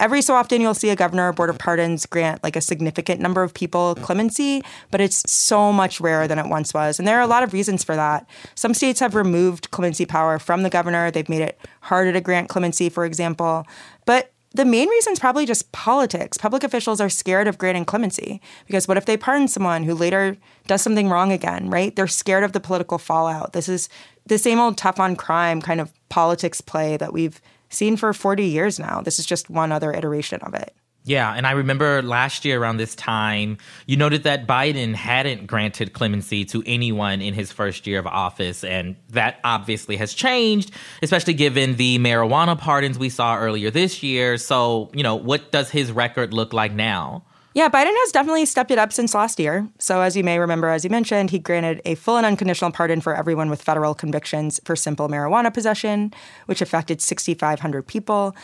Every 0.00 0.22
so 0.22 0.34
often, 0.34 0.60
you'll 0.60 0.74
see 0.74 0.90
a 0.90 0.96
governor 0.96 1.28
or 1.28 1.32
board 1.32 1.50
of 1.50 1.58
pardons 1.58 2.06
grant 2.06 2.42
like 2.44 2.56
a 2.56 2.60
significant 2.60 3.20
number 3.20 3.42
of 3.42 3.54
people 3.54 3.94
clemency, 3.96 4.62
but 4.90 5.00
it's 5.00 5.30
so 5.30 5.72
much 5.72 6.00
rarer 6.00 6.28
than 6.28 6.38
it 6.38 6.46
once 6.46 6.74
was. 6.74 6.98
And 6.98 7.08
there 7.08 7.18
are 7.18 7.22
a 7.22 7.26
lot 7.26 7.42
of 7.42 7.52
reasons 7.52 7.82
for 7.84 7.96
that. 7.96 8.28
Some 8.54 8.74
states 8.74 9.00
have 9.00 9.14
removed 9.14 9.70
clemency 9.70 10.06
power 10.06 10.38
from 10.38 10.62
the 10.62 10.70
governor, 10.70 11.10
they've 11.10 11.28
made 11.28 11.42
it 11.42 11.58
harder 11.82 12.12
to 12.12 12.20
grant 12.20 12.48
clemency, 12.48 12.88
for 12.88 13.04
example. 13.04 13.66
But 14.04 14.32
the 14.52 14.64
main 14.64 14.88
reason 14.88 15.12
is 15.12 15.18
probably 15.18 15.44
just 15.44 15.70
politics. 15.72 16.38
Public 16.38 16.64
officials 16.64 17.00
are 17.00 17.08
scared 17.10 17.46
of 17.46 17.58
granting 17.58 17.84
clemency 17.84 18.40
because 18.66 18.88
what 18.88 18.96
if 18.96 19.04
they 19.04 19.16
pardon 19.16 19.48
someone 19.48 19.84
who 19.84 19.94
later 19.94 20.36
does 20.66 20.82
something 20.82 21.08
wrong 21.08 21.32
again, 21.32 21.68
right? 21.68 21.94
They're 21.94 22.06
scared 22.06 22.44
of 22.44 22.52
the 22.52 22.60
political 22.60 22.98
fallout. 22.98 23.52
This 23.52 23.68
is 23.68 23.88
the 24.26 24.38
same 24.38 24.58
old 24.58 24.78
tough 24.78 24.98
on 24.98 25.16
crime 25.16 25.60
kind 25.60 25.80
of 25.80 25.92
politics 26.08 26.60
play 26.60 26.96
that 26.96 27.12
we've 27.12 27.40
seen 27.68 27.96
for 27.96 28.12
40 28.12 28.44
years 28.44 28.78
now. 28.78 29.00
This 29.02 29.18
is 29.18 29.26
just 29.26 29.50
one 29.50 29.72
other 29.72 29.92
iteration 29.92 30.40
of 30.40 30.54
it. 30.54 30.74
Yeah, 31.08 31.32
and 31.32 31.46
I 31.46 31.52
remember 31.52 32.02
last 32.02 32.44
year 32.44 32.60
around 32.60 32.76
this 32.76 32.94
time, 32.94 33.56
you 33.86 33.96
noted 33.96 34.24
that 34.24 34.46
Biden 34.46 34.94
hadn't 34.94 35.46
granted 35.46 35.94
clemency 35.94 36.44
to 36.44 36.62
anyone 36.66 37.22
in 37.22 37.32
his 37.32 37.50
first 37.50 37.86
year 37.86 37.98
of 37.98 38.06
office, 38.06 38.62
and 38.62 38.94
that 39.08 39.40
obviously 39.42 39.96
has 39.96 40.12
changed, 40.12 40.70
especially 41.02 41.32
given 41.32 41.76
the 41.76 41.98
marijuana 41.98 42.58
pardons 42.58 42.98
we 42.98 43.08
saw 43.08 43.38
earlier 43.38 43.70
this 43.70 44.02
year. 44.02 44.36
So, 44.36 44.90
you 44.92 45.02
know, 45.02 45.16
what 45.16 45.50
does 45.50 45.70
his 45.70 45.90
record 45.90 46.34
look 46.34 46.52
like 46.52 46.72
now? 46.72 47.24
Yeah, 47.54 47.70
Biden 47.70 47.94
has 47.94 48.12
definitely 48.12 48.44
stepped 48.44 48.70
it 48.70 48.78
up 48.78 48.92
since 48.92 49.14
last 49.14 49.40
year. 49.40 49.66
So, 49.78 50.02
as 50.02 50.14
you 50.14 50.22
may 50.22 50.38
remember, 50.38 50.68
as 50.68 50.84
you 50.84 50.90
mentioned, 50.90 51.30
he 51.30 51.38
granted 51.38 51.80
a 51.86 51.94
full 51.94 52.18
and 52.18 52.26
unconditional 52.26 52.70
pardon 52.70 53.00
for 53.00 53.14
everyone 53.16 53.48
with 53.48 53.62
federal 53.62 53.94
convictions 53.94 54.60
for 54.64 54.76
simple 54.76 55.08
marijuana 55.08 55.52
possession, 55.52 56.12
which 56.44 56.60
affected 56.60 57.00
6,500 57.00 57.86
people. 57.86 58.36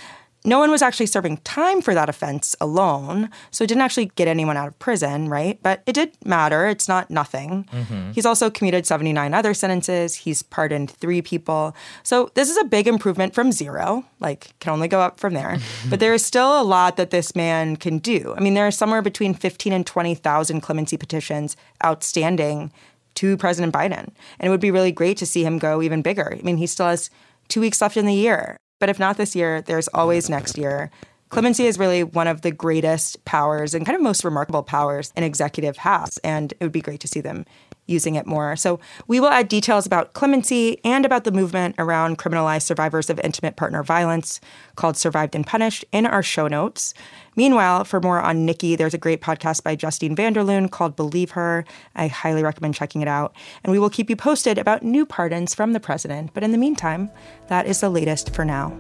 No 0.45 0.59
one 0.59 0.71
was 0.71 0.83
actually 0.83 1.07
serving 1.07 1.39
time 1.39 1.81
for 1.81 1.95
that 1.95 2.09
offense 2.09 2.55
alone, 2.61 3.31
so 3.51 3.65
it 3.65 3.67
didn't 3.69 3.81
actually 3.81 4.07
get 4.15 4.29
anyone 4.29 4.57
out 4.57 4.69
of 4.69 4.79
prison, 4.79 5.29
right? 5.29 5.59
But 5.63 5.83
it 5.87 5.95
did 5.95 6.13
matter. 6.25 6.67
It's 6.67 6.87
not 6.87 7.11
nothing. 7.11 7.67
Mm-hmm. 7.73 8.13
He's 8.13 8.27
also 8.27 8.51
commuted 8.51 8.87
79 8.87 9.33
other 9.33 9.55
sentences. 9.55 10.17
He's 10.17 10.43
pardoned 10.43 10.91
three 10.91 11.23
people. 11.23 11.75
So 12.03 12.31
this 12.35 12.51
is 12.51 12.59
a 12.59 12.65
big 12.65 12.87
improvement 12.87 13.35
from 13.35 13.53
zero, 13.53 14.05
like, 14.21 14.53
can 14.61 14.73
only 14.73 14.89
go 14.89 15.01
up 15.01 15.19
from 15.19 15.33
there. 15.33 15.59
but 15.89 15.99
there 15.99 16.13
is 16.13 16.25
still 16.25 16.61
a 16.61 16.63
lot 16.63 16.97
that 16.97 17.11
this 17.11 17.35
man 17.35 17.77
can 17.77 17.99
do. 17.99 18.35
I 18.37 18.41
mean, 18.41 18.55
there 18.55 18.67
are 18.67 18.71
somewhere 18.71 19.03
between 19.03 19.33
15 19.33 19.73
and 19.73 19.87
20,000 19.87 20.61
clemency 20.61 20.99
petitions 20.99 21.57
outstanding 21.83 22.71
to 23.15 23.37
President 23.37 23.73
Biden. 23.73 24.11
And 24.39 24.47
it 24.47 24.51
would 24.51 24.61
be 24.61 24.71
really 24.71 24.93
great 24.93 25.17
to 25.19 25.27
see 25.27 25.45
him 25.45 25.59
go 25.59 25.81
even 25.81 26.03
bigger. 26.03 26.37
I 26.39 26.43
mean, 26.43 26.59
he 26.59 26.67
still 26.67 26.87
has 26.87 27.11
two 27.49 27.61
weeks 27.61 27.81
left 27.81 27.97
in 27.97 28.07
the 28.07 28.15
year. 28.15 28.57
But 28.85 28.91
if 28.91 28.99
not 28.99 29.17
this 29.17 29.35
year, 29.35 29.63
there's 29.63 29.89
always 29.95 30.29
next 30.29 30.59
year. 30.59 30.91
Clemency 31.35 31.67
is 31.67 31.81
really 31.81 32.05
one 32.05 32.29
of 32.29 32.43
the 32.43 32.53
greatest 32.53 33.25
powers 33.25 33.75
and 33.75 33.85
kind 33.85 33.97
of 33.97 34.03
most 34.03 34.23
remarkable 34.23 34.63
powers 34.63 35.13
an 35.17 35.25
executive 35.25 35.77
has. 35.79 36.17
And 36.19 36.53
it 36.53 36.61
would 36.61 36.71
be 36.71 36.81
great 36.81 37.01
to 37.01 37.09
see 37.09 37.21
them 37.21 37.45
using 37.87 38.15
it 38.15 38.25
more. 38.25 38.55
So 38.55 38.79
we 39.09 39.19
will 39.19 39.31
add 39.31 39.49
details 39.49 39.85
about 39.85 40.13
clemency 40.13 40.79
and 40.85 41.05
about 41.05 41.25
the 41.25 41.33
movement 41.33 41.75
around 41.77 42.19
criminalized 42.19 42.63
survivors 42.63 43.11
of 43.11 43.19
intimate 43.19 43.57
partner 43.57 43.83
violence 43.83 44.41
called 44.77 44.97
Survived 44.97 45.35
and 45.35 45.45
Punished 45.45 45.85
in 45.91 46.07
our 46.07 46.23
show 46.23 46.47
notes. 46.47 46.95
Meanwhile, 47.35 47.83
for 47.83 48.01
more 48.01 48.21
on 48.21 48.47
Nikki, 48.47 48.77
there's 48.77 48.95
a 48.95 48.97
great 48.97 49.21
podcast 49.21 49.65
by 49.65 49.75
Justine 49.75 50.15
van 50.15 50.35
der 50.35 50.45
Leun 50.45 50.69
called 50.69 50.95
Believe 50.95 51.33
Her. 51.33 51.65
I 51.97 52.07
highly 52.07 52.45
recommend 52.45 52.77
checking 52.77 53.03
it 53.03 53.09
out. 53.09 53.35
And 53.65 53.73
we 53.73 53.81
will 53.81 53.91
keep 53.91 54.09
you 54.09 54.15
posted 54.15 54.57
about 54.57 54.85
new 54.85 55.05
pardons 55.05 55.53
from 55.53 55.73
the 55.73 55.81
president. 55.81 56.33
But 56.33 56.45
in 56.45 56.53
the 56.53 56.59
meantime, 56.59 57.11
that 57.49 57.67
is 57.67 57.81
the 57.81 57.91
latest 57.91 58.33
for 58.33 58.45
now. 58.45 58.73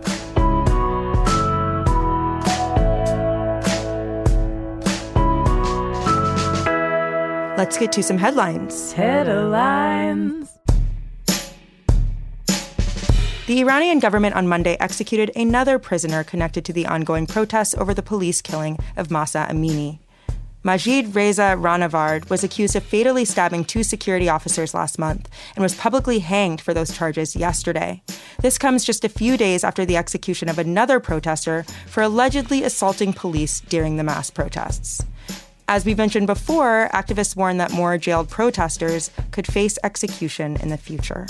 Let's 7.64 7.78
get 7.78 7.92
to 7.92 8.02
some 8.02 8.18
headlines. 8.18 8.92
Headlines. 8.92 10.50
The 13.46 13.60
Iranian 13.60 14.00
government 14.00 14.34
on 14.34 14.46
Monday 14.46 14.76
executed 14.80 15.30
another 15.34 15.78
prisoner 15.78 16.24
connected 16.24 16.66
to 16.66 16.74
the 16.74 16.84
ongoing 16.84 17.26
protests 17.26 17.74
over 17.74 17.94
the 17.94 18.02
police 18.02 18.42
killing 18.42 18.78
of 18.98 19.10
Mahsa 19.10 19.46
Amini. 19.48 20.00
Majid 20.62 21.14
Reza 21.14 21.56
Rahnavard 21.58 22.28
was 22.28 22.44
accused 22.44 22.76
of 22.76 22.84
fatally 22.84 23.24
stabbing 23.24 23.64
two 23.64 23.82
security 23.82 24.28
officers 24.28 24.74
last 24.74 24.98
month 24.98 25.30
and 25.56 25.62
was 25.62 25.74
publicly 25.74 26.18
hanged 26.18 26.60
for 26.60 26.74
those 26.74 26.94
charges 26.94 27.34
yesterday. 27.34 28.02
This 28.40 28.58
comes 28.58 28.84
just 28.84 29.06
a 29.06 29.08
few 29.08 29.38
days 29.38 29.64
after 29.64 29.86
the 29.86 29.96
execution 29.96 30.50
of 30.50 30.58
another 30.58 31.00
protester 31.00 31.64
for 31.86 32.02
allegedly 32.02 32.62
assaulting 32.62 33.14
police 33.14 33.60
during 33.60 33.96
the 33.96 34.04
mass 34.04 34.28
protests. 34.28 35.02
As 35.66 35.86
we 35.86 35.94
mentioned 35.94 36.26
before, 36.26 36.90
activists 36.92 37.36
warn 37.36 37.56
that 37.56 37.72
more 37.72 37.96
jailed 37.96 38.28
protesters 38.28 39.10
could 39.30 39.46
face 39.46 39.78
execution 39.82 40.56
in 40.56 40.68
the 40.68 40.76
future. 40.76 41.26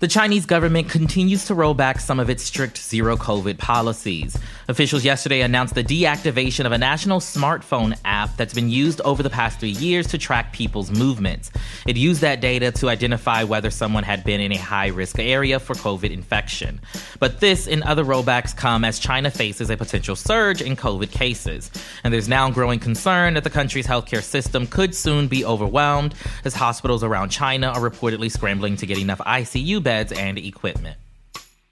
The 0.00 0.08
Chinese 0.08 0.46
government 0.46 0.88
continues 0.88 1.44
to 1.44 1.54
roll 1.54 1.74
back 1.74 2.00
some 2.00 2.18
of 2.18 2.30
its 2.30 2.42
strict 2.42 2.78
zero 2.78 3.18
COVID 3.18 3.58
policies. 3.58 4.34
Officials 4.66 5.04
yesterday 5.04 5.42
announced 5.42 5.74
the 5.74 5.84
deactivation 5.84 6.64
of 6.64 6.72
a 6.72 6.78
national 6.78 7.20
smartphone 7.20 7.94
app 8.06 8.34
that's 8.38 8.54
been 8.54 8.70
used 8.70 9.02
over 9.02 9.22
the 9.22 9.28
past 9.28 9.60
three 9.60 9.72
years 9.72 10.06
to 10.06 10.16
track 10.16 10.54
people's 10.54 10.90
movements. 10.90 11.50
It 11.86 11.98
used 11.98 12.22
that 12.22 12.40
data 12.40 12.72
to 12.72 12.88
identify 12.88 13.44
whether 13.44 13.68
someone 13.68 14.02
had 14.02 14.24
been 14.24 14.40
in 14.40 14.52
a 14.52 14.56
high 14.56 14.86
risk 14.86 15.18
area 15.18 15.60
for 15.60 15.74
COVID 15.74 16.10
infection. 16.10 16.80
But 17.18 17.40
this 17.40 17.68
and 17.68 17.82
other 17.82 18.04
rollbacks 18.04 18.56
come 18.56 18.86
as 18.86 19.00
China 19.00 19.30
faces 19.30 19.68
a 19.68 19.76
potential 19.76 20.16
surge 20.16 20.62
in 20.62 20.76
COVID 20.76 21.10
cases. 21.10 21.70
And 22.04 22.14
there's 22.14 22.28
now 22.28 22.50
growing 22.50 22.78
concern 22.80 23.34
that 23.34 23.44
the 23.44 23.50
country's 23.50 23.86
healthcare 23.86 24.22
system 24.22 24.66
could 24.66 24.94
soon 24.94 25.28
be 25.28 25.44
overwhelmed 25.44 26.14
as 26.46 26.54
hospitals 26.54 27.04
around 27.04 27.28
China 27.28 27.66
are 27.66 27.90
reportedly 27.90 28.32
scrambling 28.32 28.76
to 28.76 28.86
get 28.86 28.96
enough 28.96 29.18
ICU 29.18 29.82
beds 29.82 29.89
beds 29.90 30.12
and 30.12 30.38
equipment. 30.38 30.96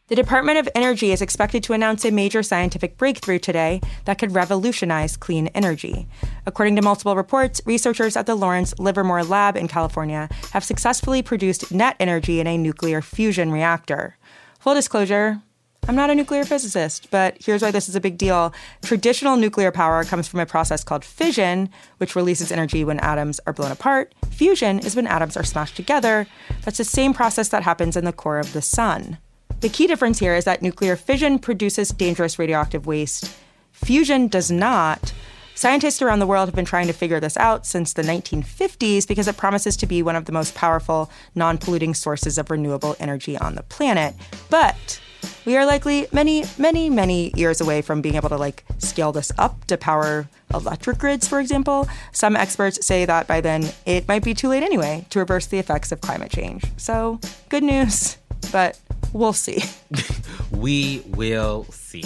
The 0.09 0.17
Department 0.17 0.59
of 0.59 0.69
Energy 0.75 1.13
is 1.13 1.23
expected 1.23 1.63
to 1.63 1.73
announce 1.73 2.05
a 2.05 2.11
major 2.11 2.43
scientific 2.43 2.97
breakthrough 2.97 3.39
today 3.39 3.81
that 4.07 4.19
could 4.19 4.35
revolutionize 4.35 5.17
clean 5.17 5.47
energy. 5.55 6.09
According 6.45 6.75
to 6.75 6.83
multiple 6.83 7.15
reports, 7.15 7.61
researchers 7.65 8.17
at 8.17 8.27
the 8.27 8.35
Lawrence 8.35 8.77
Livermore 8.77 9.23
Lab 9.23 9.57
in 9.57 9.69
California 9.69 10.29
have 10.51 10.65
successfully 10.65 11.23
produced 11.23 11.71
net 11.71 11.95
energy 12.01 12.41
in 12.41 12.49
a 12.49 12.59
nuclear 12.59 13.01
fusion 13.01 13.53
reactor. 13.53 14.17
Full 14.59 14.75
disclosure, 14.75 15.41
I'm 15.87 15.95
not 15.95 16.11
a 16.11 16.15
nuclear 16.17 16.45
physicist, 16.45 17.13
but 17.13 17.37
here's 17.41 17.63
why 17.63 17.71
this 17.71 17.89
is 17.89 17.95
a 17.95 18.01
big 18.01 18.19
deal. 18.19 18.53
Traditional 18.83 19.37
nuclear 19.37 19.71
power 19.71 20.03
comes 20.03 20.27
from 20.27 20.41
a 20.41 20.47
process 20.47 20.83
called 20.83 21.05
fission, 21.05 21.71
which 21.99 22.17
releases 22.17 22.51
energy 22.51 22.85
when 22.85 22.99
atoms 22.99 23.39
are 23.47 23.53
blown 23.53 23.71
apart. 23.71 24.13
Fusion 24.39 24.79
is 24.79 24.95
when 24.95 25.09
atoms 25.09 25.37
are 25.37 25.43
smashed 25.43 25.75
together. 25.75 26.29
That's 26.63 26.79
the 26.79 26.85
same 26.85 27.13
process 27.13 27.49
that 27.49 27.65
happens 27.65 27.97
in 27.97 28.05
the 28.05 28.13
core 28.13 28.39
of 28.39 28.53
the 28.53 28.63
sun. 28.63 29.19
The 29.63 29.69
key 29.69 29.89
difference 29.89 30.21
here 30.21 30.37
is 30.37 30.45
that 30.45 30.63
nuclear 30.63 30.95
fission 30.95 31.41
produces 31.41 31.89
dangerous 31.89 32.39
radioactive 32.39 32.87
waste. 32.87 33.37
Fusion 33.73 34.29
does 34.29 34.49
not. 34.49 35.13
Scientists 35.57 36.01
around 36.01 36.21
the 36.21 36.27
world 36.27 36.47
have 36.47 36.55
been 36.55 36.65
trying 36.65 36.87
to 36.87 36.93
figure 36.93 37.19
this 37.19 37.37
out 37.37 37.67
since 37.67 37.95
the 37.95 38.03
1950s 38.03 39.09
because 39.09 39.27
it 39.27 39.37
promises 39.37 39.77
to 39.77 39.89
be 39.89 40.05
one 40.05 40.15
of 40.15 40.27
the 40.27 40.33
most 40.33 40.55
powerful, 40.55 41.11
non 41.35 41.59
polluting 41.59 41.93
sources 41.93 42.39
of 42.39 42.49
renewable 42.49 42.95
energy 43.01 43.37
on 43.37 43.57
the 43.57 43.65
planet. 43.65 44.15
But 44.51 45.01
we 45.45 45.57
are 45.57 45.65
likely 45.65 46.07
many, 46.13 46.45
many, 46.59 46.91
many 46.91 47.33
years 47.35 47.61
away 47.61 47.83
from 47.83 48.03
being 48.03 48.17
able 48.17 48.29
to 48.29 48.37
like 48.37 48.65
scale 48.79 49.13
this 49.13 49.33
up 49.39 49.65
to 49.67 49.77
power 49.77 50.29
electric 50.53 50.99
grids, 50.99 51.27
for 51.27 51.41
example. 51.41 51.89
Some 52.13 52.37
experts 52.37 52.85
say 52.87 53.05
that 53.05 53.27
by 53.27 53.41
then 53.41 53.65
it 53.87 54.07
might 54.09 54.25
be 54.25 54.35
too 54.35 54.49
late 54.49 54.63
anyway 54.63 55.07
to 55.11 55.19
reverse 55.19 55.47
the 55.47 55.59
effects 55.59 55.93
of 55.93 56.01
climate 56.01 56.31
change. 56.31 56.65
So, 56.77 57.21
good 57.49 57.63
news, 57.63 58.19
but 58.53 58.79
we'll 59.13 59.33
see. 59.33 59.65
we 60.51 61.03
will 61.07 61.65
see. 61.71 62.05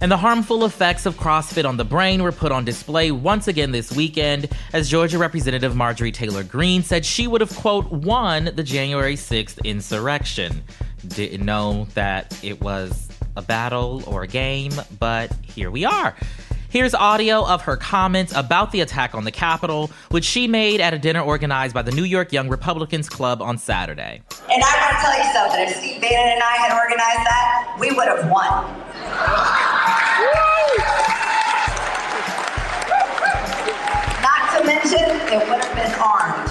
And 0.00 0.12
the 0.12 0.18
harmful 0.18 0.66
effects 0.66 1.06
of 1.06 1.16
CrossFit 1.16 1.66
on 1.66 1.78
the 1.78 1.84
brain 1.84 2.22
were 2.22 2.32
put 2.32 2.52
on 2.52 2.66
display 2.66 3.10
once 3.10 3.48
again 3.48 3.72
this 3.72 3.90
weekend 3.90 4.48
as 4.74 4.90
Georgia 4.90 5.16
Representative 5.16 5.74
Marjorie 5.74 6.12
Taylor 6.12 6.44
Greene 6.44 6.82
said 6.82 7.06
she 7.06 7.26
would 7.26 7.40
have, 7.40 7.54
quote, 7.56 7.90
won 7.90 8.50
the 8.54 8.62
January 8.62 9.14
6th 9.14 9.64
insurrection. 9.64 10.62
Didn't 11.06 11.44
know 11.44 11.86
that 11.94 12.36
it 12.42 12.60
was 12.60 13.08
a 13.36 13.42
battle 13.42 14.02
or 14.06 14.22
a 14.22 14.26
game, 14.26 14.72
but 14.98 15.30
here 15.42 15.70
we 15.70 15.84
are. 15.84 16.16
Here's 16.68 16.94
audio 16.94 17.46
of 17.46 17.62
her 17.62 17.76
comments 17.76 18.34
about 18.34 18.72
the 18.72 18.80
attack 18.80 19.14
on 19.14 19.22
the 19.24 19.30
Capitol, 19.30 19.88
which 20.10 20.24
she 20.24 20.48
made 20.48 20.80
at 20.80 20.92
a 20.92 20.98
dinner 20.98 21.20
organized 21.20 21.72
by 21.74 21.82
the 21.82 21.92
New 21.92 22.02
York 22.04 22.32
Young 22.32 22.48
Republicans 22.48 23.08
Club 23.08 23.40
on 23.40 23.56
Saturday. 23.56 24.20
And 24.50 24.60
I 24.62 24.80
want 24.80 24.96
to 24.96 25.00
tell 25.00 25.16
you 25.16 25.24
something 25.32 25.60
if 25.68 25.76
Steve 25.76 26.00
Bannon 26.02 26.32
and 26.34 26.42
I 26.42 26.56
had 26.56 26.72
organized 26.76 27.24
that, 27.24 27.76
we 27.80 27.92
would 27.92 28.08
have 28.08 28.28
won. 28.30 28.64
Not 34.22 34.50
to 34.58 34.64
mention, 34.66 35.08
it 35.32 35.38
would 35.48 35.64
have 35.64 35.74
been 35.74 35.92
armed. 36.00 36.50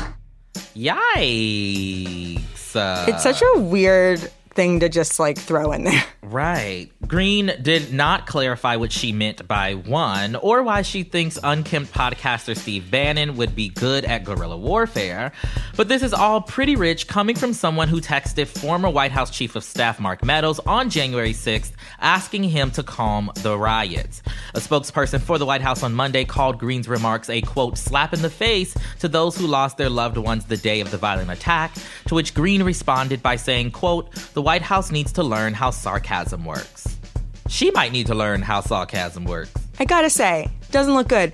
Yikes. 0.76 2.76
Uh, 2.76 3.06
it's 3.08 3.24
such 3.24 3.42
a 3.42 3.60
weird 3.60 4.30
thing 4.56 4.80
to 4.80 4.90
just 4.90 5.20
like 5.20 5.38
throw 5.38 5.72
in 5.72 5.84
there. 5.84 6.04
Right. 6.26 6.90
Greene 7.08 7.52
did 7.62 7.94
not 7.94 8.26
clarify 8.26 8.78
what 8.78 8.92
she 8.92 9.12
meant 9.12 9.48
by 9.48 9.76
won 9.76 10.36
or 10.36 10.64
why 10.64 10.82
she 10.82 11.04
thinks 11.04 11.38
unkempt 11.44 11.94
podcaster 11.94 12.58
Steve 12.58 12.90
Bannon 12.90 13.38
would 13.38 13.56
be 13.56 13.70
good 13.70 14.06
at 14.06 14.24
guerrilla 14.24 14.58
warfare. 14.58 15.32
But 15.78 15.88
this 15.88 16.02
is 16.02 16.14
all 16.14 16.42
pretty 16.42 16.76
rich 16.76 17.08
coming 17.08 17.36
from 17.36 17.54
someone 17.54 17.90
who 17.90 18.02
texted 18.02 18.48
former 18.48 18.90
White 18.90 19.12
House 19.12 19.30
Chief 19.30 19.56
of 19.56 19.64
Staff 19.64 20.00
Mark 20.00 20.24
Meadows 20.24 20.60
on 20.62 20.90
January 20.90 21.34
6th 21.34 21.74
asking 22.00 22.44
him 22.46 22.72
to 22.72 22.82
calm 22.82 23.32
the 23.36 23.56
riots. 23.56 24.24
A 24.56 24.60
spokesperson 24.60 25.22
for 25.22 25.38
the 25.38 25.46
White 25.46 25.62
House 25.62 25.84
on 25.84 25.94
Monday 25.94 26.26
called 26.26 26.58
Greene's 26.58 26.88
remarks 26.88 27.30
a 27.30 27.42
quote 27.42 27.78
slap 27.78 28.16
in 28.16 28.24
the 28.24 28.32
face 28.32 28.76
to 29.00 29.08
those 29.08 29.38
who 29.38 29.46
lost 29.46 29.78
their 29.78 29.92
loved 29.92 30.18
ones 30.18 30.46
the 30.46 30.58
day 30.58 30.82
of 30.82 30.90
the 30.90 30.98
violent 30.98 31.30
attack, 31.30 31.72
to 32.08 32.16
which 32.16 32.34
Greene 32.34 32.64
responded 32.64 33.22
by 33.22 33.36
saying, 33.36 33.70
quote, 33.70 34.12
the 34.34 34.42
White 34.46 34.62
House 34.62 34.92
needs 34.92 35.12
to 35.14 35.24
learn 35.24 35.56
how 35.56 35.72
sarcasm 35.72 36.46
works. 36.46 37.00
She 37.48 37.72
might 37.72 37.92
need 37.92 38.06
to 38.06 38.14
learn 38.14 38.44
how 38.44 38.62
sarcasm 38.62 39.26
works. 39.26 39.52
I 39.80 39.86
gotta 39.86 40.08
say, 40.12 40.52
doesn't 40.70 40.94
look 40.94 41.08
good. 41.08 41.34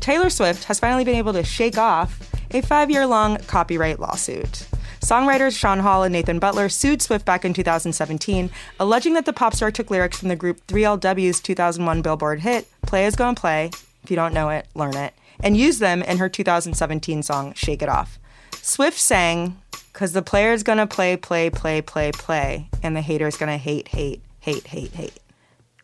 Taylor 0.00 0.28
Swift 0.28 0.64
has 0.64 0.80
finally 0.80 1.04
been 1.04 1.14
able 1.14 1.32
to 1.34 1.44
shake 1.44 1.78
off 1.78 2.18
a 2.50 2.60
five 2.60 2.90
year 2.90 3.06
long 3.06 3.36
copyright 3.46 4.00
lawsuit. 4.00 4.66
Songwriters 4.98 5.56
Sean 5.56 5.78
Hall 5.78 6.02
and 6.02 6.12
Nathan 6.12 6.40
Butler 6.40 6.68
sued 6.68 7.00
Swift 7.00 7.24
back 7.24 7.44
in 7.44 7.54
2017, 7.54 8.50
alleging 8.80 9.14
that 9.14 9.24
the 9.24 9.32
pop 9.32 9.54
star 9.54 9.70
took 9.70 9.88
lyrics 9.88 10.18
from 10.18 10.28
the 10.28 10.34
group 10.34 10.66
3LW's 10.66 11.40
2001 11.40 12.02
Billboard 12.02 12.40
hit, 12.40 12.66
Play 12.82 13.06
Is 13.06 13.14
Gonna 13.14 13.36
Play, 13.36 13.70
if 14.02 14.10
you 14.10 14.16
don't 14.16 14.34
know 14.34 14.48
it, 14.48 14.66
learn 14.74 14.96
it, 14.96 15.14
and 15.44 15.56
used 15.56 15.78
them 15.78 16.02
in 16.02 16.18
her 16.18 16.28
2017 16.28 17.22
song, 17.22 17.54
Shake 17.54 17.82
It 17.82 17.88
Off. 17.88 18.18
Swift 18.50 18.98
sang, 18.98 19.61
Cause 19.92 20.12
the 20.12 20.22
player's 20.22 20.62
gonna 20.62 20.86
play, 20.86 21.16
play, 21.16 21.50
play, 21.50 21.82
play, 21.82 22.12
play, 22.12 22.68
and 22.82 22.96
the 22.96 23.02
hater's 23.02 23.36
gonna 23.36 23.58
hate, 23.58 23.88
hate, 23.88 24.22
hate, 24.40 24.66
hate, 24.66 24.92
hate. 24.92 25.18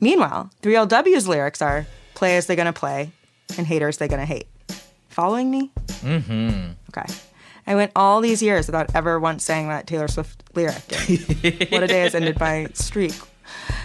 Meanwhile, 0.00 0.50
3LW's 0.62 1.29
lyrics 1.29 1.61
are 1.61 1.87
play 2.15 2.37
as 2.37 2.47
they're 2.47 2.57
gonna 2.57 2.73
play 2.73 3.11
and 3.57 3.67
haters 3.67 3.99
they're 3.99 4.09
gonna 4.09 4.25
hate. 4.25 4.47
Following 5.09 5.50
me? 5.50 5.71
Mm-hmm. 5.87 6.71
Okay. 6.91 7.12
I 7.67 7.75
went 7.75 7.93
all 7.95 8.23
these 8.23 8.43
years 8.43 8.67
without 8.67 8.95
ever 8.95 9.21
once 9.21 9.45
saying 9.45 9.69
that 9.69 9.87
Taylor 9.87 10.09
Swift 10.09 10.43
lyric. 10.55 10.83
What 11.71 11.83
a 11.83 11.87
day 11.87 12.00
has 12.00 12.15
ended 12.15 12.41
my 12.41 12.69
streak. 12.73 13.12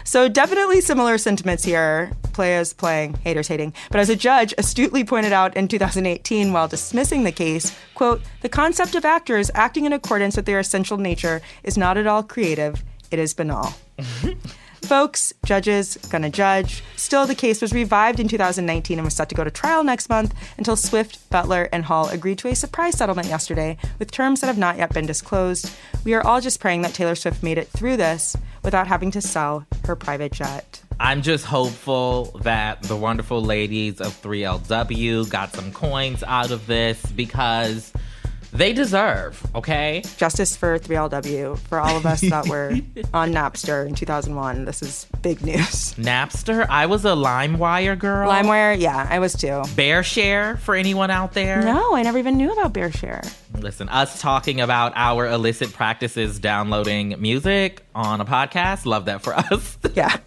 So 0.03 0.27
definitely 0.27 0.81
similar 0.81 1.17
sentiments 1.17 1.63
here. 1.63 2.11
Players 2.33 2.73
playing, 2.73 3.15
haters 3.15 3.47
hating. 3.47 3.73
But 3.91 3.99
as 3.99 4.09
a 4.09 4.15
judge 4.15 4.53
astutely 4.57 5.03
pointed 5.03 5.33
out 5.33 5.55
in 5.55 5.67
2018 5.67 6.51
while 6.51 6.67
dismissing 6.67 7.23
the 7.23 7.31
case, 7.31 7.75
quote, 7.95 8.21
the 8.41 8.49
concept 8.49 8.95
of 8.95 9.05
actors 9.05 9.51
acting 9.53 9.85
in 9.85 9.93
accordance 9.93 10.35
with 10.35 10.45
their 10.45 10.59
essential 10.59 10.97
nature 10.97 11.41
is 11.63 11.77
not 11.77 11.97
at 11.97 12.07
all 12.07 12.23
creative, 12.23 12.83
it 13.11 13.19
is 13.19 13.33
banal. 13.33 13.75
Folks, 14.83 15.31
judges, 15.45 15.97
gonna 16.11 16.29
judge. 16.29 16.83
Still, 16.97 17.25
the 17.25 17.35
case 17.35 17.61
was 17.61 17.71
revived 17.71 18.19
in 18.19 18.27
2019 18.27 18.99
and 18.99 19.05
was 19.05 19.13
set 19.13 19.29
to 19.29 19.35
go 19.35 19.45
to 19.45 19.49
trial 19.49 19.81
next 19.81 20.09
month 20.09 20.33
until 20.57 20.75
Swift, 20.75 21.29
Butler, 21.29 21.69
and 21.71 21.85
Hall 21.85 22.09
agreed 22.09 22.37
to 22.39 22.49
a 22.49 22.55
surprise 22.55 22.97
settlement 22.97 23.29
yesterday 23.29 23.77
with 23.97 24.11
terms 24.11 24.41
that 24.41 24.47
have 24.47 24.57
not 24.57 24.77
yet 24.77 24.93
been 24.93 25.05
disclosed. 25.05 25.71
We 26.03 26.13
are 26.15 26.25
all 26.25 26.41
just 26.41 26.59
praying 26.59 26.81
that 26.81 26.93
Taylor 26.93 27.15
Swift 27.15 27.41
made 27.41 27.57
it 27.57 27.69
through 27.69 27.95
this 27.95 28.35
without 28.63 28.87
having 28.87 29.11
to 29.11 29.21
sell 29.21 29.65
her 29.85 29.95
private 29.95 30.31
jet. 30.31 30.81
I'm 30.99 31.21
just 31.21 31.45
hopeful 31.45 32.39
that 32.43 32.83
the 32.83 32.95
wonderful 32.95 33.41
ladies 33.41 33.99
of 33.99 34.19
3LW 34.21 35.29
got 35.29 35.53
some 35.53 35.71
coins 35.71 36.23
out 36.23 36.51
of 36.51 36.65
this 36.67 37.03
because 37.07 37.91
they 38.53 38.71
deserve, 38.71 39.43
okay? 39.55 40.03
Justice 40.17 40.55
for 40.55 40.77
3LW 40.77 41.57
for 41.57 41.79
all 41.79 41.97
of 41.97 42.05
us 42.05 42.21
that 42.21 42.47
were 42.47 42.69
on 43.13 43.33
Napster 43.33 43.87
in 43.87 43.95
2001. 43.95 44.65
This 44.65 44.83
is 44.83 45.07
big 45.23 45.43
news. 45.43 45.95
Napster, 45.95 46.67
I 46.69 46.85
was 46.85 47.03
a 47.03 47.09
LimeWire 47.09 47.97
girl. 47.97 48.29
LimeWire, 48.29 48.79
yeah, 48.79 49.07
I 49.09 49.17
was 49.17 49.33
too. 49.33 49.47
BearShare 49.47 50.59
for 50.59 50.75
anyone 50.75 51.09
out 51.09 51.33
there? 51.33 51.63
No, 51.63 51.95
I 51.95 52.03
never 52.03 52.19
even 52.19 52.37
knew 52.37 52.51
about 52.51 52.73
BearShare. 52.73 53.27
Listen, 53.59 53.87
us 53.89 54.19
talking 54.19 54.59
about 54.61 54.93
our 54.95 55.27
illicit 55.27 55.71
practices 55.73 56.39
downloading 56.39 57.15
music 57.21 57.83
on 57.95 58.19
a 58.19 58.25
podcast, 58.25 58.85
love 58.85 59.05
that 59.05 59.21
for 59.21 59.33
us. 59.37 59.77
yeah. 59.93 60.17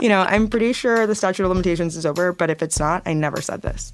You 0.00 0.08
know, 0.08 0.20
I'm 0.22 0.48
pretty 0.48 0.72
sure 0.72 1.06
the 1.06 1.14
statute 1.14 1.44
of 1.44 1.50
limitations 1.50 1.96
is 1.96 2.06
over, 2.06 2.32
but 2.32 2.48
if 2.48 2.62
it's 2.62 2.78
not, 2.78 3.02
I 3.04 3.12
never 3.12 3.40
said 3.40 3.62
this. 3.62 3.92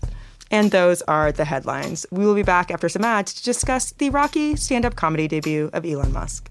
And 0.51 0.71
those 0.71 1.01
are 1.03 1.33
the 1.33 1.47
headlines. 1.47 2.05
We 2.11 2.25
will 2.27 2.35
be 2.35 2.43
back 2.43 2.71
after 2.71 2.89
some 2.89 3.05
ads 3.05 3.33
to 3.35 3.43
discuss 3.43 3.93
the 3.93 4.11
rocky 4.11 4.55
stand 4.57 4.85
up 4.85 4.95
comedy 4.97 5.27
debut 5.27 5.71
of 5.73 5.85
Elon 5.87 6.13
Musk. 6.13 6.51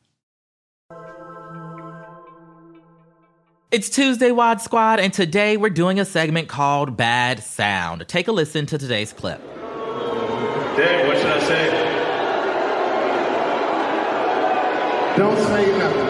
It's 3.71 3.89
Tuesday, 3.89 4.31
Wad 4.31 4.59
Squad, 4.59 4.99
and 4.99 5.13
today 5.13 5.55
we're 5.55 5.69
doing 5.69 5.97
a 5.97 6.03
segment 6.03 6.49
called 6.49 6.97
Bad 6.97 7.41
Sound. 7.41 8.05
Take 8.09 8.27
a 8.27 8.33
listen 8.33 8.65
to 8.65 8.77
today's 8.77 9.13
clip. 9.13 9.39
Dang, 10.75 11.07
what 11.07 11.17
should 11.17 11.31
I 11.31 11.39
say? 11.39 11.69
Don't 15.15 15.37
say 15.37 15.77
nothing. 15.77 16.07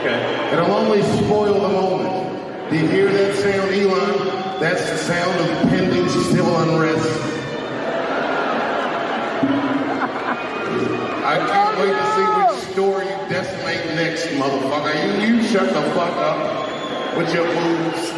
Okay. 0.00 0.52
It'll 0.52 0.72
only 0.72 1.02
spoil 1.02 1.54
the 1.54 1.68
moment. 1.68 2.70
Do 2.70 2.76
you 2.76 2.88
hear 2.88 3.12
that 3.12 3.36
sound, 3.36 3.72
Elon? 3.72 4.58
That's 4.58 4.90
the 4.90 4.96
sound 4.96 5.38
of 5.40 5.68
pending 5.70 6.08
civil 6.08 6.56
unrest. 6.56 7.20
I 11.24 11.59
next, 14.00 14.26
motherfucker. 14.28 15.20
You, 15.20 15.36
you 15.36 15.42
shut 15.48 15.68
the 15.68 15.82
fuck 15.92 16.16
up 16.16 17.16
with 17.16 17.32
your 17.34 17.46
moves. 17.46 18.10